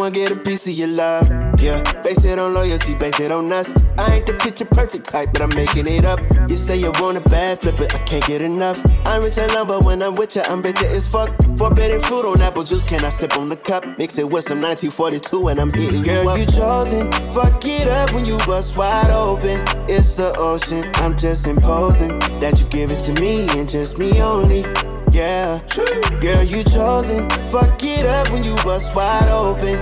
trust. 0.09 0.17
Won't 0.17 0.17
let 0.17 0.29
no 0.29 0.29
one 0.29 0.29
get 0.29 0.31
a 0.31 0.35
piece 0.35 0.67
of 0.67 0.73
your 0.73 0.87
love. 0.87 1.29
Yeah, 1.59 1.81
base 2.01 2.25
it 2.25 2.39
on 2.39 2.53
loyalty, 2.53 2.95
base 2.95 3.19
it 3.19 3.31
on 3.31 3.51
us. 3.51 3.71
I 3.97 4.15
ain't 4.15 4.25
the 4.25 4.33
picture 4.33 4.65
perfect 4.65 5.05
type, 5.05 5.29
but 5.33 5.41
I'm 5.41 5.49
making 5.53 5.87
it 5.87 6.05
up. 6.05 6.19
You 6.49 6.57
say 6.57 6.77
you 6.77 6.91
want 6.99 7.17
a 7.17 7.21
bad, 7.21 7.61
flip 7.61 7.79
it, 7.79 7.93
I 7.93 7.99
can't 7.99 8.25
get 8.25 8.41
enough. 8.41 8.81
I'm 9.05 9.21
rich 9.21 9.37
and 9.37 9.53
love, 9.53 9.67
but 9.67 9.85
when 9.85 10.01
I'm 10.01 10.13
with 10.13 10.35
you, 10.35 10.41
I'm 10.43 10.61
bitter 10.61 10.87
as 10.87 11.07
fuck. 11.07 11.29
Forbidden 11.57 12.01
fruit 12.01 12.25
on 12.25 12.41
apple 12.41 12.63
juice, 12.63 12.83
can 12.83 13.03
I 13.05 13.09
sip 13.09 13.37
on 13.37 13.49
the 13.49 13.55
cup? 13.57 13.85
Mix 13.97 14.17
it 14.17 14.29
with 14.29 14.45
some 14.45 14.61
1942 14.61 15.47
and 15.49 15.59
I'm 15.59 15.71
hitting 15.71 16.03
Girl, 16.03 16.23
you 16.23 16.29
up. 16.29 16.39
you 16.39 16.45
chosen. 16.45 17.11
Fuck 17.31 17.65
it 17.65 17.87
up 17.87 18.13
when 18.13 18.25
you 18.25 18.37
bust 18.39 18.75
wide 18.75 19.11
open. 19.11 19.63
It's 19.87 20.15
the 20.15 20.35
ocean, 20.37 20.89
I'm 20.95 21.15
just 21.15 21.45
imposing 21.47 22.19
that 22.39 22.59
you 22.59 22.67
give 22.69 22.91
it 22.91 22.99
to 23.01 23.13
me 23.21 23.47
and 23.49 23.69
just 23.69 23.99
me 23.99 24.21
only 24.21 24.65
yeah. 25.11 25.59
Girl, 26.21 26.43
you 26.43 26.63
chosen. 26.63 27.29
Fuck 27.49 27.83
it 27.83 28.05
up 28.05 28.31
when 28.31 28.43
you 28.43 28.55
bust 28.63 28.95
wide 28.95 29.29
open. 29.29 29.81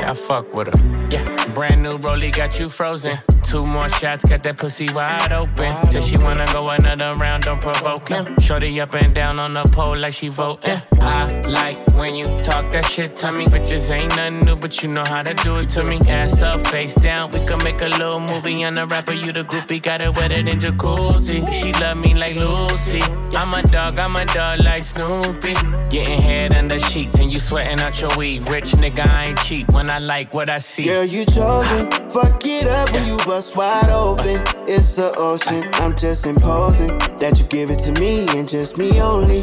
Yeah, 0.00 0.12
I 0.12 0.14
fuck 0.14 0.52
with 0.54 0.68
her. 0.68 1.08
Yeah, 1.10 1.24
brand 1.54 1.82
new 1.82 1.98
rollie 1.98 2.34
got 2.34 2.58
you 2.58 2.68
frozen. 2.68 3.18
Two 3.42 3.66
more 3.66 3.88
shots, 3.88 4.24
got 4.24 4.42
that 4.44 4.56
pussy 4.56 4.88
wide 4.92 5.32
open. 5.32 5.84
Said 5.86 6.04
she 6.04 6.16
wanna 6.16 6.46
go 6.52 6.68
another 6.70 7.16
round, 7.18 7.44
don't 7.44 7.60
provoke 7.60 8.08
him. 8.08 8.38
Shorty 8.40 8.80
up 8.80 8.94
and 8.94 9.14
down 9.14 9.38
on 9.38 9.54
the 9.54 9.64
pole 9.72 9.96
like 9.96 10.14
she 10.14 10.28
voting. 10.28 10.80
I 11.00 11.40
like 11.46 11.76
when 12.10 12.18
you 12.18 12.38
talk 12.38 12.72
that 12.72 12.84
shit 12.86 13.16
to 13.16 13.30
me. 13.30 13.44
Bitches 13.46 13.90
ain't 13.90 14.16
nothing 14.16 14.40
new, 14.40 14.56
but 14.56 14.82
you 14.82 14.88
know 14.88 15.04
how 15.06 15.22
to 15.22 15.32
do 15.34 15.58
it 15.58 15.68
to 15.70 15.84
me. 15.84 16.00
Ass 16.08 16.42
up, 16.42 16.60
face 16.66 16.94
down, 16.94 17.30
we 17.30 17.44
can 17.46 17.62
make 17.62 17.80
a 17.82 17.88
little 17.88 18.20
movie. 18.20 18.64
On 18.64 18.74
the 18.74 18.86
rapper, 18.86 19.12
you 19.12 19.32
the 19.32 19.44
groupie, 19.44 19.80
got 19.80 20.00
it 20.00 20.16
wetter 20.16 20.42
than 20.42 20.58
jacuzzi. 20.58 21.52
She 21.52 21.72
love 21.74 21.98
me 21.98 22.14
like 22.14 22.36
Lucy. 22.36 23.02
I'm 23.32 23.54
a 23.54 23.62
dog, 23.62 23.98
I'm 23.98 24.16
a 24.16 24.24
dog 24.24 24.64
like 24.64 24.82
Snoopy. 24.82 25.54
Getting 25.88 26.20
head 26.20 26.54
under 26.54 26.80
sheets 26.80 27.18
and 27.20 27.32
you 27.32 27.38
sweating 27.38 27.80
out 27.80 28.00
your 28.00 28.10
weed. 28.16 28.48
Rich 28.48 28.72
nigga, 28.82 29.06
I 29.06 29.28
ain't 29.28 29.38
cheap 29.44 29.72
when 29.72 29.88
I 29.88 29.98
like 29.98 30.34
what 30.34 30.48
I 30.48 30.58
see. 30.58 30.84
Girl, 30.84 31.04
you 31.04 31.24
chosen. 31.26 31.90
Fuck 32.10 32.44
it 32.44 32.66
up 32.66 32.92
when 32.92 33.06
you 33.06 33.16
bust 33.18 33.54
wide 33.54 33.90
open. 33.90 34.42
It's 34.66 34.96
the 34.96 35.14
ocean. 35.16 35.68
I'm 35.74 35.96
just 35.96 36.26
imposing 36.26 36.88
that 37.18 37.38
you 37.38 37.44
give 37.44 37.70
it 37.70 37.78
to 37.80 37.92
me 37.92 38.26
and 38.36 38.48
just 38.48 38.76
me 38.78 39.00
only. 39.00 39.42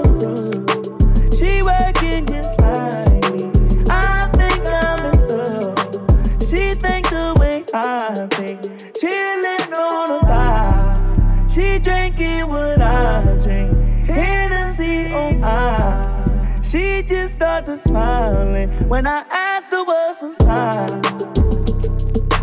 just 17.65 17.83
started 17.83 17.89
smiling 17.89 18.69
when 18.89 19.07
I 19.07 19.23
asked 19.29 19.71
her 19.71 19.83
what's 19.83 20.23
inside. 20.23 21.05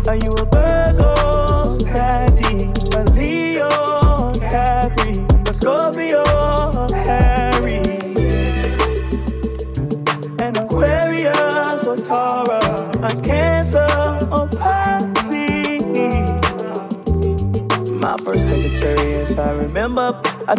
Are 0.07 0.15
you 0.15 0.31
a 0.31 0.45
Virgo, 0.45 1.38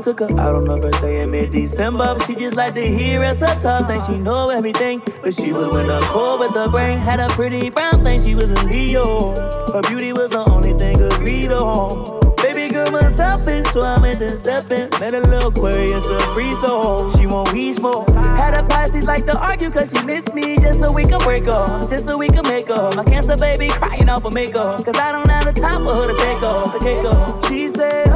took 0.00 0.20
her 0.20 0.30
out 0.40 0.54
on 0.54 0.66
her 0.66 0.78
birthday 0.78 1.22
in 1.22 1.30
mid-December. 1.30 2.14
But 2.16 2.24
She 2.26 2.34
just 2.34 2.56
like 2.56 2.74
to 2.74 2.86
hear 2.86 3.22
us 3.22 3.42
up 3.42 3.60
talk, 3.60 3.88
think 3.88 4.02
she 4.02 4.18
know 4.18 4.48
everything. 4.48 5.02
But 5.22 5.34
she 5.34 5.52
was 5.52 5.68
with 5.68 5.86
the 5.86 6.00
core 6.10 6.38
with 6.38 6.54
the 6.54 6.68
brain, 6.70 6.98
had 6.98 7.20
a 7.20 7.28
pretty 7.28 7.70
brown 7.70 8.02
thing. 8.02 8.18
She 8.18 8.34
was 8.34 8.50
a 8.50 8.64
Leo. 8.66 9.34
Her 9.72 9.82
beauty 9.82 10.12
was 10.12 10.30
the 10.30 10.48
only 10.50 10.72
thing 10.74 11.00
agreed 11.02 11.52
on. 11.52 12.18
Baby 12.36 12.72
girl 12.72 12.90
was 12.90 13.14
selfish, 13.14 13.66
so 13.66 13.82
I 13.82 14.00
went 14.00 14.18
to 14.20 14.34
step 14.34 14.70
in. 14.70 14.88
Met 14.98 15.12
a 15.12 15.20
little 15.20 15.50
Aquarius, 15.50 16.08
a 16.08 16.18
free 16.34 16.52
soul. 16.52 17.10
She 17.10 17.26
want 17.26 17.52
weed 17.52 17.74
smoke. 17.74 18.08
Had 18.08 18.54
a 18.54 18.66
Pisces 18.66 19.06
like 19.06 19.26
to 19.26 19.38
argue 19.38 19.70
cause 19.70 19.92
she 19.94 20.02
missed 20.04 20.34
me 20.34 20.56
just 20.56 20.80
so 20.80 20.90
we 20.90 21.04
could 21.04 21.20
break 21.20 21.46
up. 21.46 21.88
Just 21.90 22.06
so 22.06 22.16
we 22.16 22.28
could 22.28 22.46
make 22.46 22.70
up. 22.70 22.96
My 22.96 23.04
cancer 23.04 23.36
baby 23.36 23.68
crying 23.68 24.08
out 24.08 24.22
for 24.22 24.30
makeup. 24.30 24.82
Cause 24.84 24.96
I 24.96 25.12
don't 25.12 25.28
have 25.28 25.44
the 25.44 25.52
time 25.52 25.84
for 25.84 25.94
her 25.94 26.06
to 26.10 26.16
take 26.16 26.42
off 26.42 26.72
the 26.72 26.78
cake 26.78 27.04
off. 27.04 27.46
She 27.48 27.68
said, 27.68 28.10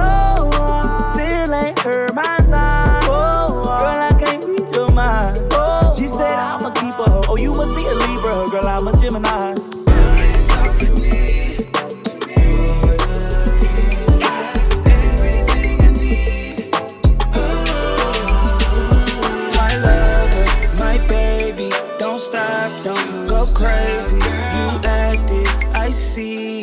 ain't 1.62 1.78
heard 1.78 2.14
my 2.14 2.38
side. 2.40 3.04
Oh, 3.04 3.62
oh, 3.64 3.78
girl, 3.78 4.00
I 4.10 4.12
can't 4.18 4.44
read 4.44 4.74
your 4.74 4.90
mind. 4.92 5.42
Oh, 5.52 5.94
she 5.96 6.08
said, 6.08 6.36
oh. 6.36 6.58
I'm 6.58 6.66
a 6.66 6.72
keeper. 6.74 7.20
Oh, 7.28 7.36
you 7.36 7.52
must 7.52 7.74
be 7.76 7.84
a 7.84 7.94
Libra. 7.94 8.46
Girl, 8.50 8.66
I'm 8.66 8.88
a 8.88 8.92
Gemini. 9.00 9.54
My 19.56 19.70
lover, 19.86 20.46
my 20.78 20.98
baby, 21.08 21.70
don't 21.98 22.18
stop, 22.18 22.70
don't 22.82 23.28
go 23.28 23.46
crazy. 23.54 24.18
You 24.18 24.80
acted, 24.84 25.48
I 25.74 25.90
see. 25.90 26.53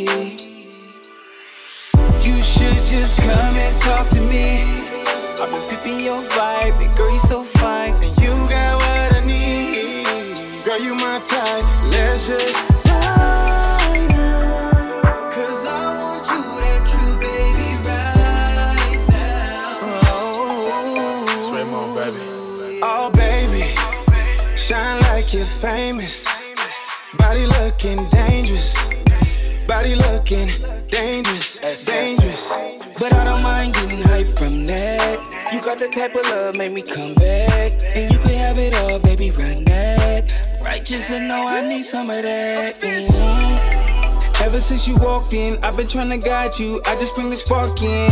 Body 29.82 29.96
looking 29.96 30.48
dangerous. 30.90 31.58
Dangerous. 31.88 32.54
But 33.00 33.14
I 33.14 33.24
don't 33.24 33.42
mind 33.42 33.74
getting 33.74 34.04
hype 34.04 34.32
from 34.32 34.68
that. 34.68 35.18
You 35.52 35.60
got 35.60 35.80
the 35.80 35.88
type 35.88 36.14
of 36.14 36.22
love, 36.30 36.56
make 36.56 36.72
me 36.72 36.84
come 36.84 37.16
back. 37.16 37.72
And 37.96 38.12
you 38.14 38.20
can 38.20 38.38
have 38.38 38.60
it 38.60 38.76
all, 38.80 39.00
baby, 39.00 39.32
run 39.32 39.66
that. 39.66 40.40
Righteous 40.62 41.08
to 41.08 41.20
know 41.20 41.48
I 41.48 41.68
need 41.68 41.82
some 41.82 42.12
of 42.12 42.22
that. 42.22 42.80
Mhm. 42.80 44.42
Ever 44.46 44.60
since 44.60 44.88
you 44.88 44.98
walked 44.98 45.34
in, 45.34 45.58
I've 45.64 45.76
been 45.76 45.88
trying 45.88 46.12
to 46.12 46.20
guide 46.20 46.60
you. 46.60 46.80
I 46.86 46.96
just 46.96 47.16
bring 47.16 47.32
the 47.32 47.38
spark 47.38 47.82
in. 47.82 48.12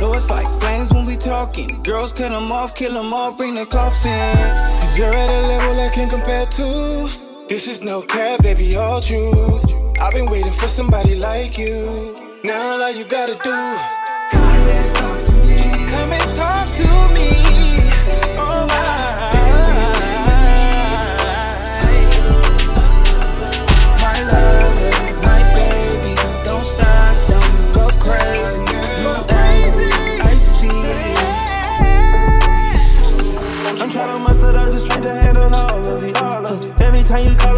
Know 0.00 0.12
it's 0.12 0.28
like 0.28 0.46
flames 0.60 0.92
when 0.92 1.06
we 1.06 1.16
talking. 1.16 1.80
Girls 1.84 2.12
cut 2.12 2.32
them 2.32 2.52
off, 2.52 2.74
kill 2.74 2.92
them 2.92 3.14
all, 3.14 3.32
bring 3.32 3.54
the 3.54 3.64
coffin. 3.64 4.36
Cause 4.80 4.98
you're 4.98 5.14
at 5.14 5.30
a 5.30 5.40
level 5.46 5.80
I 5.80 5.88
can't 5.88 6.10
compare 6.10 6.44
to. 6.44 7.08
This 7.48 7.66
is 7.66 7.82
no 7.82 8.02
cap, 8.02 8.42
baby, 8.42 8.76
all 8.76 9.00
truth. 9.00 9.77
I've 10.00 10.12
been 10.14 10.26
waiting 10.26 10.52
for 10.52 10.68
somebody 10.68 11.16
like 11.16 11.58
you. 11.58 12.16
Now 12.44 12.80
all 12.80 12.90
you 12.90 13.04
gotta 13.04 13.34
do, 13.34 13.76
come 14.30 14.66
and 14.68 14.94
talk 14.94 15.24
to 15.26 15.32
me. 15.46 15.56
Come 15.90 16.12
and 16.12 16.32
talk 16.32 16.66
to 16.78 16.88
me. 17.14 17.28
Oh 18.38 18.66
my. 18.70 18.76
My 24.00 24.16
lover, 24.30 24.92
my 25.26 25.40
baby, 25.56 26.14
don't 26.44 26.64
stop, 26.64 27.14
don't 27.26 27.54
go 27.74 27.88
crazy. 27.98 28.62
You 29.02 29.10
crazy, 29.26 29.90
I 30.22 30.36
see. 30.38 30.86
I'm 33.82 33.90
trying 33.90 34.12
to 34.12 34.18
muster 34.20 34.56
up 34.56 34.72
the 34.72 34.80
strength 34.80 35.06
to 35.06 35.12
handle 35.20 35.54
all 35.54 35.86
of 35.86 36.02
it. 36.04 36.80
Every 36.80 37.02
time 37.02 37.24
you 37.24 37.34
call 37.36 37.57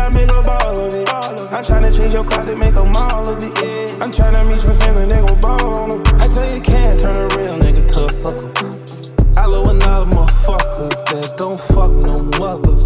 in 2.10 2.16
your 2.16 2.24
closet, 2.24 2.58
make 2.58 2.74
a 2.74 2.84
mall 2.84 3.28
of 3.28 3.38
it. 3.38 3.54
Yeah. 3.62 4.02
I'm 4.02 4.10
tryna 4.10 4.44
meet 4.50 4.62
your 4.64 4.74
friends 4.74 4.98
and 4.98 5.12
they 5.12 5.20
gon' 5.20 5.40
ball 5.40 5.76
on 5.76 5.88
them. 5.90 6.02
I 6.18 6.26
tell 6.26 6.54
you 6.54 6.60
can't 6.60 6.98
turn 6.98 7.16
a 7.16 7.26
real 7.38 7.56
nigga 7.62 7.86
to 7.94 8.06
a 8.06 8.10
sucker. 8.10 8.50
I 9.38 9.46
love 9.46 9.68
another 9.68 10.06
motherfuckers 10.06 10.98
that 11.10 11.36
don't 11.36 11.60
fuck 11.70 11.92
no 12.02 12.16
mothers. 12.38 12.82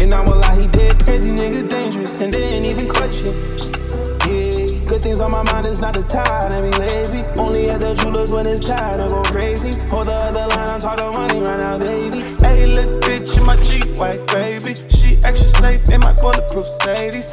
And 0.00 0.14
I'ma 0.14 0.34
lie, 0.34 0.60
he 0.60 0.66
dead 0.68 1.04
crazy 1.04 1.30
niggas 1.30 1.68
dangerous 1.68 2.16
and 2.16 2.32
they 2.32 2.44
ain't 2.54 2.64
even 2.64 2.88
clutch 2.88 3.20
Yeah, 3.20 4.80
good 4.88 5.02
things 5.02 5.20
on 5.20 5.30
my 5.30 5.42
mind 5.42 5.66
it's 5.66 5.82
not 5.82 5.92
the 5.92 6.04
time 6.08 6.56
to 6.56 6.62
be 6.62 6.72
lazy. 6.78 7.20
Only 7.38 7.68
at 7.68 7.80
the 7.80 7.92
jewelers 7.94 8.32
when 8.32 8.46
it's 8.46 8.64
time 8.64 8.94
to 8.94 9.08
go 9.08 9.22
crazy. 9.24 9.78
Hold 9.90 10.06
the 10.06 10.16
other 10.16 10.46
line, 10.56 10.68
I'm 10.68 10.80
tired 10.80 11.12
money 11.12 11.40
right 11.40 11.60
now, 11.60 11.76
baby. 11.76 12.20
A-list 12.44 13.00
bitch 13.00 13.36
in 13.36 13.44
my 13.44 13.56
G-white, 13.56 14.24
baby. 14.28 14.72
She 14.88 15.18
extra 15.24 15.48
safe 15.60 15.90
in 15.90 16.00
my 16.00 16.14
bulletproof 16.14 16.58
Mercedes. 16.58 17.27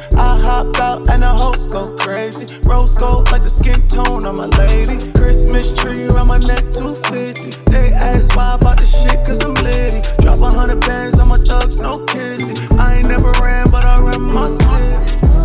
I 0.56 0.64
hop 0.64 0.80
out 0.80 1.10
and 1.10 1.22
the 1.22 1.28
hoes 1.28 1.66
go 1.68 1.84
crazy. 2.00 2.56
Rose 2.64 2.94
gold 2.94 3.30
like 3.30 3.42
the 3.42 3.52
skin 3.52 3.76
tone 3.92 4.24
on 4.24 4.40
my 4.40 4.48
lady. 4.56 5.12
Christmas 5.12 5.68
tree 5.76 6.08
around 6.08 6.28
my 6.28 6.40
neck, 6.48 6.72
250. 6.72 7.68
They 7.68 7.92
ask 7.92 8.34
why 8.34 8.54
I 8.54 8.56
bought 8.56 8.80
the 8.80 8.88
shit, 8.88 9.20
cause 9.20 9.44
I'm 9.44 9.52
litty. 9.60 10.00
Drop 10.24 10.40
a 10.40 10.48
hundred 10.48 10.80
bands 10.80 11.20
on 11.20 11.28
my 11.28 11.36
thugs, 11.36 11.78
no 11.78 12.00
kissy. 12.08 12.56
I 12.80 12.96
ain't 12.96 13.08
never 13.08 13.36
ran, 13.36 13.68
but 13.68 13.84
I 13.84 14.00
ran 14.00 14.22
my 14.22 14.48
city. 14.48 14.96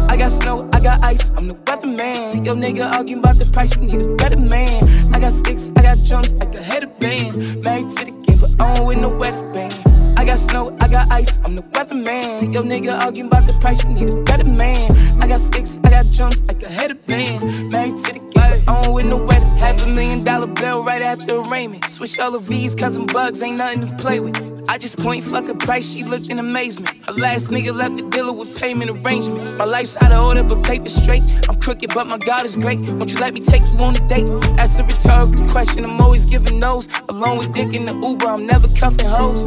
I 0.07 0.15
got 0.15 0.31
snow, 0.31 0.69
I 0.71 0.79
got 0.79 1.03
ice, 1.03 1.29
I'm 1.35 1.49
the 1.49 1.55
weatherman. 1.67 2.45
Yo, 2.45 2.55
nigga 2.55 2.87
arguing 2.95 3.19
about 3.19 3.35
the 3.35 3.51
price, 3.51 3.75
you 3.75 3.83
need 3.83 4.07
a 4.07 4.15
better 4.15 4.39
man. 4.39 4.79
I 5.11 5.19
got 5.19 5.33
sticks, 5.33 5.71
I 5.75 5.81
got 5.91 5.97
jumps, 6.07 6.35
like 6.35 6.55
a 6.55 6.63
headband. 6.63 7.35
Married 7.59 7.89
to 7.99 8.05
the 8.07 8.15
game, 8.15 8.39
but 8.39 8.55
I 8.63 8.75
don't 8.75 8.87
with 8.87 8.99
no 8.99 9.09
wedding 9.09 9.51
band. 9.51 9.90
I 10.17 10.25
got 10.25 10.39
snow, 10.39 10.75
I 10.81 10.87
got 10.87 11.11
ice, 11.11 11.39
I'm 11.43 11.55
the 11.55 11.61
weatherman. 11.61 12.53
Yo, 12.53 12.63
nigga 12.63 12.99
arguing 13.01 13.27
about 13.27 13.43
the 13.43 13.57
price, 13.61 13.83
you 13.83 13.89
need 13.89 14.13
a 14.13 14.17
better 14.23 14.43
man. 14.43 14.89
I 15.21 15.27
got 15.27 15.39
sticks, 15.39 15.77
I 15.85 15.89
got 15.91 16.05
jumps, 16.11 16.43
like 16.45 16.63
a 16.63 16.69
headband. 16.69 17.69
Married 17.69 17.95
to 17.95 18.13
the 18.13 18.19
game, 18.19 18.31
but 18.33 18.69
I 18.69 18.81
don't 18.81 18.93
with 18.93 19.05
no 19.05 19.17
wedding. 19.17 19.57
Half 19.59 19.83
a 19.83 19.87
million 19.87 20.23
dollar 20.23 20.47
bill 20.47 20.83
right 20.83 21.01
after 21.01 21.39
Raymond. 21.41 21.85
Switch 21.85 22.19
all 22.19 22.33
of 22.33 22.47
V's, 22.47 22.73
cause 22.75 22.95
them 22.95 23.05
bugs 23.05 23.41
ain't 23.43 23.57
nothing 23.57 23.81
to 23.81 23.95
play 23.97 24.19
with. 24.19 24.51
I 24.67 24.77
just 24.77 24.99
point 24.99 25.23
fuck 25.23 25.47
a 25.49 25.53
price, 25.53 25.93
she 25.93 26.03
looked 26.03 26.29
in 26.29 26.39
amazement. 26.39 27.05
Her 27.05 27.13
last 27.13 27.51
nigga 27.51 27.73
left 27.73 27.97
the 27.97 28.03
dealer 28.09 28.33
with 28.33 28.59
payment 28.59 28.89
arrangements. 28.89 29.57
My 29.57 29.65
life's 29.65 29.95
out 30.01 30.11
of 30.11 30.25
order, 30.25 30.43
but 30.43 30.63
paper 30.63 30.89
straight. 30.89 31.23
I'm 31.47 31.59
crooked, 31.59 31.93
but 31.93 32.07
my 32.07 32.17
God 32.17 32.45
is 32.45 32.57
great. 32.57 32.79
Won't 32.79 33.11
you 33.11 33.19
let 33.19 33.33
me 33.33 33.41
take 33.41 33.61
you 33.61 33.85
on 33.85 33.95
a 33.95 34.07
date? 34.07 34.29
That's 34.55 34.79
a 34.79 34.83
rhetorical 34.83 35.45
question, 35.49 35.85
I'm 35.85 36.01
always 36.01 36.25
giving 36.25 36.59
those. 36.59 36.87
Along 37.09 37.37
with 37.37 37.53
dick 37.53 37.73
in 37.73 37.85
the 37.85 37.93
Uber, 37.93 38.27
I'm 38.27 38.47
never 38.47 38.67
cuffing 38.79 39.07
hoes. 39.07 39.43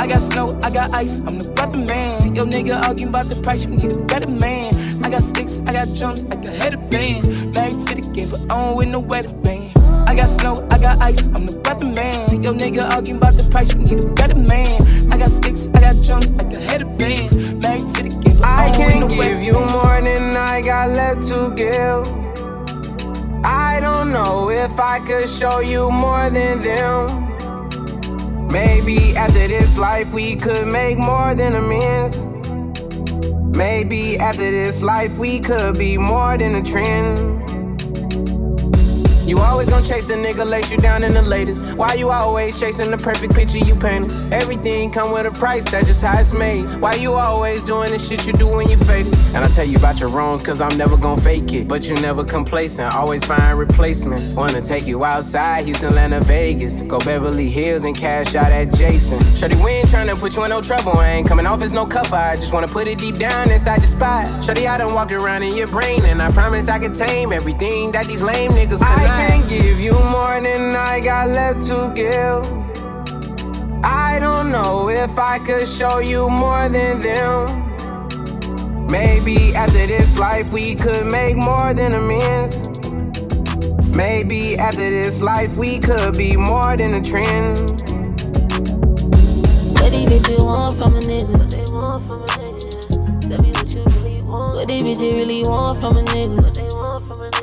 I 0.00 0.06
got 0.06 0.16
snow, 0.16 0.58
I 0.62 0.70
got 0.70 0.94
ice, 0.94 1.18
I'm 1.26 1.36
the 1.36 1.44
weatherman. 1.52 2.34
Yo, 2.34 2.46
nigga 2.46 2.82
arguing 2.88 3.10
about 3.10 3.26
the 3.26 3.38
price, 3.44 3.66
you 3.66 3.76
need 3.76 3.94
a 3.94 4.00
better 4.00 4.26
man. 4.26 4.72
I 5.04 5.10
got 5.10 5.20
sticks, 5.20 5.60
I 5.68 5.74
got 5.74 5.88
jumps, 5.94 6.24
like 6.24 6.42
a 6.48 6.50
headband. 6.50 7.28
Married 7.52 7.76
to 7.84 7.94
the 7.94 8.10
game, 8.16 8.32
but 8.32 8.40
I 8.48 8.64
don't 8.64 8.76
with 8.78 8.88
no 8.88 8.98
wedding 8.98 9.36
band. 9.42 9.76
I 10.08 10.14
got 10.14 10.24
snow, 10.24 10.66
I 10.72 10.78
got 10.78 11.02
ice, 11.02 11.26
I'm 11.28 11.44
the 11.44 11.52
weatherman. 11.52 12.42
Yo, 12.42 12.54
nigga 12.54 12.88
arguing 12.90 13.18
about 13.18 13.34
the 13.34 13.46
price, 13.52 13.74
you 13.74 13.80
need 13.80 14.02
a 14.02 14.08
better 14.16 14.36
man. 14.36 14.80
I 15.12 15.18
got 15.18 15.28
sticks, 15.28 15.68
I 15.76 15.80
got 15.84 15.96
jumps, 16.02 16.32
like 16.32 16.50
a 16.56 16.60
headband. 16.60 17.60
Married 17.60 17.84
to 17.92 18.00
the 18.00 18.08
game, 18.24 18.40
but 18.40 18.48
I 18.48 18.68
I 18.68 18.70
can 18.72 19.00
no 19.00 19.06
give 19.06 19.42
you 19.42 19.52
more 19.52 20.00
than 20.00 20.34
I 20.34 20.62
got 20.62 20.96
left 20.96 21.28
to 21.28 21.52
give. 21.52 22.08
I 23.44 23.80
don't 23.80 24.14
know 24.16 24.48
if 24.48 24.80
I 24.80 24.96
could 25.04 25.28
show 25.28 25.60
you 25.60 25.90
more 25.90 26.30
than 26.30 26.64
them. 26.64 27.29
Maybe 28.50 29.16
after 29.16 29.46
this 29.46 29.78
life 29.78 30.12
we 30.12 30.34
could 30.34 30.66
make 30.66 30.98
more 30.98 31.34
than 31.34 31.54
amends. 31.54 32.26
Maybe 33.56 34.18
after 34.18 34.50
this 34.50 34.82
life 34.82 35.18
we 35.18 35.38
could 35.40 35.78
be 35.78 35.96
more 35.96 36.36
than 36.36 36.56
a 36.56 36.62
trend. 36.62 37.39
You 39.30 39.38
always 39.38 39.70
gonna 39.70 39.84
chase 39.84 40.08
the 40.08 40.14
nigga, 40.14 40.44
lace 40.44 40.72
you 40.72 40.78
down 40.78 41.04
in 41.04 41.14
the 41.14 41.22
latest. 41.22 41.64
Why 41.76 41.94
you 41.94 42.10
always 42.10 42.58
chasing 42.58 42.90
the 42.90 42.96
perfect 42.96 43.32
picture 43.32 43.58
you 43.58 43.76
painted? 43.76 44.10
Everything 44.32 44.90
come 44.90 45.12
with 45.12 45.32
a 45.32 45.38
price, 45.38 45.70
that's 45.70 45.86
just 45.86 46.02
how 46.02 46.18
it's 46.18 46.32
made. 46.32 46.64
Why 46.80 46.94
you 46.94 47.12
always 47.12 47.62
doing 47.62 47.92
the 47.92 47.98
shit 48.00 48.26
you 48.26 48.32
do 48.32 48.48
when 48.48 48.68
you 48.68 48.76
faded? 48.76 49.14
And 49.32 49.44
I 49.44 49.46
tell 49.46 49.64
you 49.64 49.78
about 49.78 50.00
your 50.00 50.08
wrongs, 50.08 50.42
cause 50.42 50.60
I'm 50.60 50.76
never 50.76 50.96
gonna 50.96 51.20
fake 51.20 51.52
it. 51.52 51.68
But 51.68 51.88
you 51.88 51.94
never 52.02 52.24
complacent, 52.24 52.92
always 52.96 53.24
find 53.24 53.56
replacement. 53.56 54.20
Wanna 54.36 54.62
take 54.62 54.88
you 54.88 55.04
outside, 55.04 55.64
Houston, 55.64 55.90
Atlanta, 55.90 56.18
Vegas. 56.22 56.82
Go 56.82 56.98
Beverly 56.98 57.48
Hills 57.48 57.84
and 57.84 57.96
cash 57.96 58.34
out 58.34 58.50
at 58.50 58.74
Jason. 58.74 59.20
Shorty, 59.36 59.54
we 59.62 59.70
ain't 59.70 59.86
tryna 59.86 60.20
put 60.20 60.34
you 60.34 60.42
in 60.42 60.50
no 60.50 60.60
trouble. 60.60 60.98
I 60.98 61.08
ain't 61.08 61.28
coming 61.28 61.46
off 61.46 61.62
as 61.62 61.72
no 61.72 61.86
cover. 61.86 62.16
I 62.16 62.34
just 62.34 62.52
wanna 62.52 62.66
put 62.66 62.88
it 62.88 62.98
deep 62.98 63.14
down 63.14 63.48
inside 63.52 63.78
your 63.78 63.86
spot. 63.86 64.26
Shorty, 64.42 64.66
I 64.66 64.76
done 64.76 64.92
walked 64.92 65.12
around 65.12 65.44
in 65.44 65.56
your 65.56 65.68
brain, 65.68 66.04
and 66.04 66.20
I 66.20 66.30
promise 66.30 66.68
I 66.68 66.80
can 66.80 66.92
tame 66.92 67.32
everything 67.32 67.92
that 67.92 68.06
these 68.06 68.24
lame 68.24 68.50
niggas 68.50 68.80
could 68.80 69.19
I 69.20 69.28
can 69.28 69.48
give 69.48 69.78
you 69.78 69.92
more 69.92 70.40
than 70.40 70.74
I 70.74 71.00
got 71.00 71.28
left 71.28 71.62
to 71.68 71.92
give. 71.94 72.40
I 73.84 74.18
don't 74.18 74.50
know 74.50 74.88
if 74.88 75.18
I 75.18 75.38
could 75.38 75.68
show 75.68 75.98
you 75.98 76.30
more 76.30 76.68
than 76.68 77.00
them. 77.00 78.86
Maybe 78.86 79.54
after 79.54 79.86
this 79.86 80.18
life 80.18 80.52
we 80.52 80.74
could 80.74 81.06
make 81.06 81.36
more 81.36 81.74
than 81.74 81.92
amends. 81.92 82.68
Maybe 83.94 84.56
after 84.56 84.88
this 84.88 85.20
life 85.22 85.58
we 85.58 85.78
could 85.78 86.16
be 86.16 86.36
more 86.36 86.76
than 86.76 86.94
a 86.94 87.02
trend. 87.02 87.58
What 89.76 89.90
these 89.92 90.08
bitches 90.08 90.44
want 90.44 90.76
from 90.76 90.96
a 90.96 91.00
nigga? 91.00 91.38
What 91.38 91.50
they 91.50 91.64
want 91.72 92.06
from 92.06 92.22
a 92.22 92.26
nigga? 92.26 93.28
Tell 93.28 93.42
me 93.42 93.50
what 93.52 93.74
you 93.74 93.84
really 93.84 94.22
want. 94.22 94.54
What 94.54 94.68
these 94.68 94.82
bitches 94.82 95.12
really 95.12 95.42
want 95.44 95.78
from 95.78 95.98
a 95.98 96.02
nigga? 96.04 97.39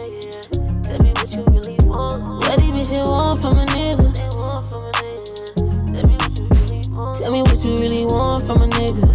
What 2.17 2.59
these 2.59 2.71
bitches 2.71 3.09
want 3.09 3.39
from 3.41 3.59
a 3.59 3.65
nigga? 3.65 4.13
Tell 7.17 7.31
me 7.31 7.41
what 7.41 7.63
you 7.65 7.77
really 7.77 8.05
want. 8.05 8.43
From 8.45 8.61
a 8.61 8.67
nigga. 8.67 9.05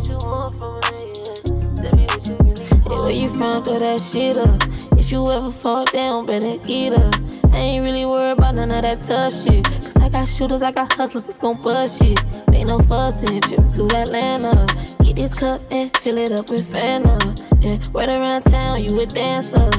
Hey, 2.88 2.98
where 2.98 3.10
you 3.10 3.28
from? 3.28 3.64
Throw 3.64 3.78
that 3.78 4.00
shit 4.00 4.36
up. 4.36 4.62
If 4.98 5.10
you 5.10 5.30
ever 5.30 5.50
fall 5.50 5.84
down, 5.86 6.26
better 6.26 6.56
get 6.66 6.92
up. 6.92 7.14
I 7.52 7.56
ain't 7.56 7.84
really 7.84 8.06
worried 8.06 8.38
about 8.38 8.54
none 8.54 8.70
of 8.70 8.82
that 8.82 9.02
tough 9.02 9.34
shit. 9.34 9.64
Cause 9.64 9.96
I 9.96 10.08
got 10.08 10.26
shooters, 10.26 10.62
I 10.62 10.72
got 10.72 10.92
hustlers 10.92 11.24
that's 11.24 11.38
gon' 11.38 11.60
bust 11.60 11.98
shit. 12.02 12.22
Ain't 12.52 12.68
no 12.68 12.78
fussing, 12.78 13.40
trip 13.40 13.68
to 13.70 13.86
Atlanta. 13.96 14.66
Get 15.02 15.16
this 15.16 15.34
cup 15.34 15.60
and 15.70 15.94
fill 15.98 16.18
it 16.18 16.32
up 16.32 16.50
with 16.50 16.62
Fanta. 16.62 17.18
Yeah, 17.60 17.78
right 17.92 18.08
around 18.08 18.42
town, 18.44 18.82
you 18.82 18.96
a 18.96 19.06
dancer. 19.06 19.70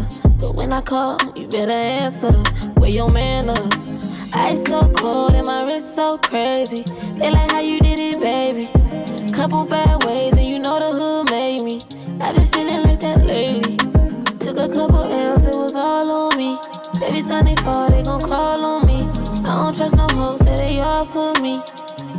But 0.44 0.56
when 0.56 0.74
I 0.74 0.82
call, 0.82 1.18
you 1.38 1.48
better 1.48 1.72
answer. 1.88 2.34
Where 2.76 2.90
your 2.90 3.10
man 3.12 3.46
manners? 3.46 3.88
Ice 4.36 4.62
so 4.66 4.90
cold 4.90 5.36
and 5.36 5.48
my 5.48 5.62
wrist 5.66 5.96
so 5.96 6.18
crazy. 6.18 6.84
They 7.18 7.32
like 7.32 7.50
how 7.50 7.62
you 7.62 7.80
did 7.80 7.98
it, 7.98 8.20
baby. 8.20 8.68
Couple 9.32 9.64
bad 9.66 10.04
ways 10.04 10.34
and 10.38 10.52
you 10.52 10.60
know 10.60 10.80
the 10.80 10.92
hood 10.92 11.32
made 11.32 11.64
me. 11.64 11.80
I've 12.20 12.36
been 12.36 12.46
feeling 12.48 12.84
like 12.84 13.00
that 13.00 13.24
lately. 13.26 13.78
Took 14.40 14.58
a 14.58 14.68
couple 14.68 15.04
L's, 15.04 15.46
it 15.48 15.56
was 15.56 15.78
all 15.78 16.12
on 16.12 16.38
me. 16.38 16.60
Every 17.02 17.22
time 17.22 17.46
they 17.46 17.56
fall, 17.64 17.90
they 17.90 18.04
gon' 18.04 18.20
call 18.20 18.66
on 18.66 18.86
me. 18.86 19.08
I 19.48 19.64
don't 19.64 19.74
trust 19.74 19.96
no 19.96 20.08
hoes, 20.12 20.42
say 20.42 20.56
they 20.56 20.82
all 20.82 21.06
for 21.06 21.32
me. 21.42 21.62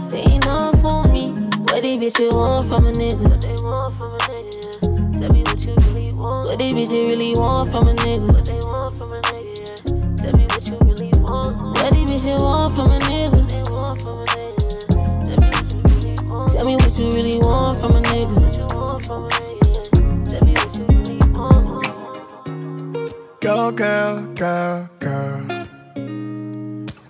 They 0.09 0.23
ain't 0.33 0.49
all 0.49 0.75
for 0.79 1.07
me. 1.09 1.33
What 1.69 1.83
these 1.83 2.01
bitches 2.01 2.35
want 2.35 2.69
from 2.69 2.87
a 2.87 2.93
nigga? 2.93 3.29
What 3.29 3.43
they 3.43 3.63
want 3.63 3.95
from 3.97 4.15
a 4.15 4.19
nigga? 4.19 4.64
What 6.25 6.59
these 6.59 6.73
bitches 6.73 7.07
really 7.07 7.35
want 7.35 7.71
from 7.71 7.87
a 7.87 7.93
nigga? 7.93 8.33
What 8.33 8.47
they 8.47 8.59
want 8.65 8.97
from 8.97 9.13
a 9.13 9.21
nigga? 9.21 10.23
Tell 10.23 10.33
me 10.33 10.47
what 10.47 10.67
you 10.71 10.79
really 10.79 11.11
want. 11.21 11.77
What 11.77 11.93
these 11.93 12.25
bitches 12.25 12.43
want 12.43 12.75
from 12.75 12.93
a 12.93 12.99
nigga? 13.01 13.31
What 13.31 13.49
they 13.51 13.63
want 13.71 14.01
from 14.01 14.21
a 14.21 14.25
nigga? 14.25 14.59
Tell 16.51 16.65
me 16.65 16.77
what 16.77 16.99
you 16.99 17.11
really 17.11 17.39
want 17.41 17.79
from 17.79 17.97
a 17.97 18.01
nigga. 18.01 18.41
What 18.41 18.57
you 18.57 18.67
want 18.75 19.05
from 19.05 19.25
a 19.25 19.29
nigga? 19.29 19.83
Tell 20.31 20.43
me 20.47 20.53
what 20.55 20.79
you 20.79 20.85
really 20.97 21.19
want. 21.35 21.85
Go, 23.43 23.71
girl, 23.73 24.35
girl, 24.35 24.89
girl. 25.01 25.43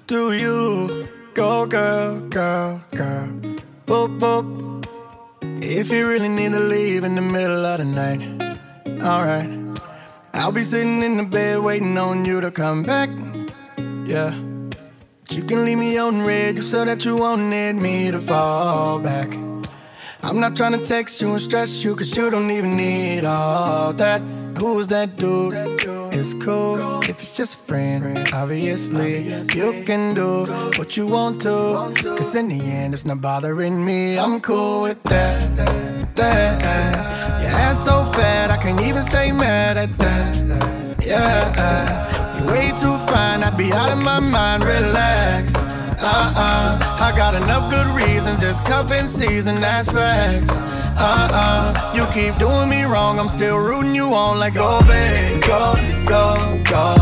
Do 0.08 0.32
you 0.32 1.06
go, 1.34 1.66
girl, 1.66 2.18
girl, 2.30 2.82
girl? 2.90 3.28
Boop, 3.86 4.18
boop. 4.18 4.46
If 5.62 5.92
you 5.92 6.08
really 6.08 6.28
need 6.28 6.50
to 6.50 6.58
leave 6.58 7.04
in 7.04 7.14
the 7.14 7.22
middle 7.22 7.64
of 7.64 7.78
the 7.78 7.84
night, 7.84 8.43
alright. 9.04 9.50
I'll 10.32 10.52
be 10.52 10.62
sitting 10.62 11.02
in 11.02 11.16
the 11.16 11.24
bed 11.24 11.62
waiting 11.62 11.96
on 11.98 12.24
you 12.24 12.40
to 12.40 12.50
come 12.50 12.82
back. 12.82 13.10
Yeah. 14.06 14.34
But 15.20 15.36
You 15.36 15.44
can 15.44 15.64
leave 15.64 15.78
me 15.78 15.98
on 15.98 16.22
red 16.22 16.56
just 16.56 16.70
so 16.70 16.84
that 16.84 17.04
you 17.04 17.16
won't 17.16 17.42
need 17.42 17.74
me 17.74 18.10
to 18.10 18.18
fall 18.18 18.98
back. 19.00 19.43
I'm 20.24 20.40
not 20.40 20.56
trying 20.56 20.72
to 20.72 20.82
text 20.84 21.20
you 21.20 21.30
and 21.32 21.40
stress 21.40 21.84
you, 21.84 21.94
cause 21.94 22.16
you 22.16 22.30
don't 22.30 22.50
even 22.50 22.76
need 22.76 23.26
all 23.26 23.92
that. 23.92 24.22
Who's 24.58 24.86
that 24.86 25.18
dude? 25.18 25.52
It's 26.14 26.32
cool 26.32 27.00
if 27.02 27.10
it's 27.10 27.36
just 27.36 27.54
a 27.56 27.58
friend. 27.58 28.26
Obviously, 28.32 29.28
you 29.54 29.84
can 29.84 30.14
do 30.14 30.46
what 30.78 30.96
you 30.96 31.06
want 31.06 31.42
to. 31.42 31.92
Cause 32.16 32.34
in 32.36 32.48
the 32.48 32.58
end, 32.58 32.94
it's 32.94 33.04
not 33.04 33.20
bothering 33.20 33.84
me. 33.84 34.18
I'm 34.18 34.40
cool 34.40 34.82
with 34.82 35.02
that. 35.04 36.14
that. 36.16 37.42
Your 37.42 37.50
ass 37.50 37.84
so 37.84 38.04
fat, 38.04 38.50
I 38.50 38.56
can't 38.56 38.80
even 38.80 39.02
stay 39.02 39.30
mad 39.30 39.76
at 39.76 39.98
that. 39.98 41.04
Yeah, 41.04 42.38
you're 42.38 42.50
way 42.50 42.70
too 42.70 42.96
fine, 43.12 43.42
I'd 43.42 43.58
be 43.58 43.72
out 43.72 43.92
of 43.92 44.02
my 44.02 44.20
mind. 44.20 44.64
Relax. 44.64 45.73
Uh-uh. 46.04 46.78
I 47.00 47.16
got 47.16 47.34
enough 47.34 47.70
good 47.70 47.86
reasons. 47.96 48.42
It's 48.42 48.60
cuffing 48.60 49.08
season, 49.08 49.60
that's 49.60 49.90
facts. 49.90 50.50
Uh-uh. 50.50 51.92
You 51.94 52.06
keep 52.12 52.36
doing 52.38 52.68
me 52.68 52.82
wrong. 52.82 53.18
I'm 53.18 53.28
still 53.28 53.56
rooting 53.56 53.94
you 53.94 54.12
on 54.12 54.38
like 54.38 54.54
go, 54.54 54.80
babe. 54.86 55.42
Go, 55.42 55.74
go, 56.06 56.62
go. 56.64 56.94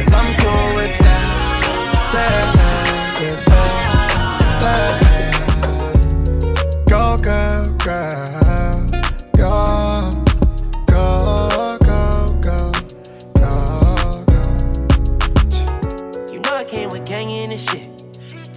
Cause 0.00 0.12
I'm 0.12 0.34
cool 0.40 0.74
with 0.74 0.98
that. 0.98 2.10
that, 2.12 2.54
that, 3.20 3.38
that, 4.60 5.00
that. 6.60 6.86
Go, 6.88 7.16
girl, 7.18 7.66
girl. 7.78 8.39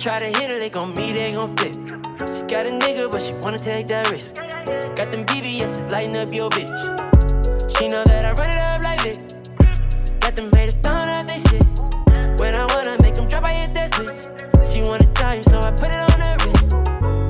They 0.03 0.69
gon' 0.69 0.93
me, 0.95 1.13
they 1.13 1.31
gon' 1.31 1.55
flip. 1.55 1.73
She 1.73 2.43
got 2.43 2.65
a 2.65 2.71
nigga, 2.71 3.09
but 3.09 3.21
she 3.21 3.33
wanna 3.35 3.57
take 3.57 3.87
that 3.87 4.11
risk. 4.11 4.35
Got 4.35 5.07
them 5.11 5.25
BBS 5.25 5.89
lighting 5.91 6.17
up 6.17 6.33
your 6.33 6.49
bitch. 6.49 6.67
She 7.77 7.87
know 7.87 8.03
that 8.03 8.25
I 8.25 8.33
run 8.33 8.49
it 8.49 8.57
up 8.57 8.83
like 8.83 9.05
it. 9.05 9.17
Got 10.19 10.35
them 10.35 10.51
haters 10.51 10.75
throwing 10.83 11.07
up 11.07 11.25
they 11.25 11.39
shit. 11.47 11.63
When 12.37 12.53
I 12.53 12.65
wanna 12.75 12.97
make 13.01 13.15
them 13.15 13.29
drop, 13.29 13.45
I 13.45 13.53
hit 13.53 13.73
that 13.75 13.95
switch. 13.95 14.67
She 14.69 14.81
wanted 14.81 15.15
time, 15.15 15.41
so 15.43 15.59
I 15.59 15.71
put 15.71 15.89
it 15.89 15.99
on 15.99 16.19
her 16.19 16.35
wrist. 16.43 16.75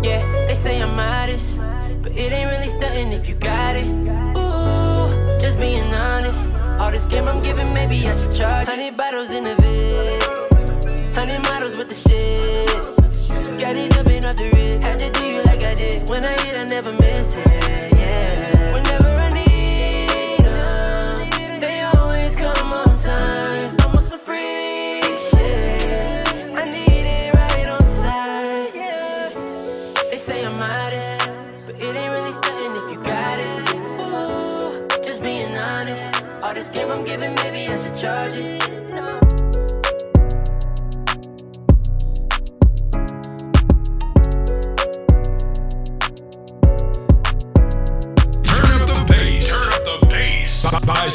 Yeah, 0.04 0.26
they 0.48 0.56
say 0.56 0.82
I'm 0.82 0.96
modest, 0.96 1.60
but 2.02 2.12
it 2.14 2.32
ain't 2.32 2.50
really 2.50 2.70
stunting 2.70 3.12
if 3.12 3.30
you 3.30 3.36
got 3.36 3.76
it. 3.76 3.86
Ooh, 3.86 5.40
just 5.40 5.60
being 5.60 5.94
honest. 5.94 6.50
All 6.80 6.90
this 6.90 7.06
game 7.06 7.28
I'm 7.28 7.42
giving, 7.44 7.72
maybe 7.72 8.08
I 8.08 8.14
should 8.14 8.34
charge. 8.34 8.68
Hundred 8.68 8.98
bottles 8.98 9.30
in 9.30 9.44
the 9.44 9.56
vid, 9.62 9.93
hundred 11.16 11.44
models 11.44 11.78
with 11.78 11.90
the 11.90 11.96
shit. 11.96 13.60
Got 13.60 13.76
it 13.76 13.92
jumping 13.94 14.26
off 14.26 14.36
the 14.36 14.46
rip. 14.46 14.82
Had 14.82 15.00
to 15.00 15.20
do 15.20 15.26
you 15.26 15.44
like 15.44 15.64
I 15.64 15.74
did. 15.74 16.10
When 16.10 16.26
I 16.26 16.34
hit, 16.42 16.58
I 16.58 16.64
never 16.64 16.92
miss 16.94 17.38
it. 17.38 17.53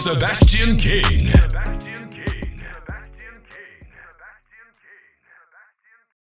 Sebastian 0.08 0.74
King. 0.78 1.37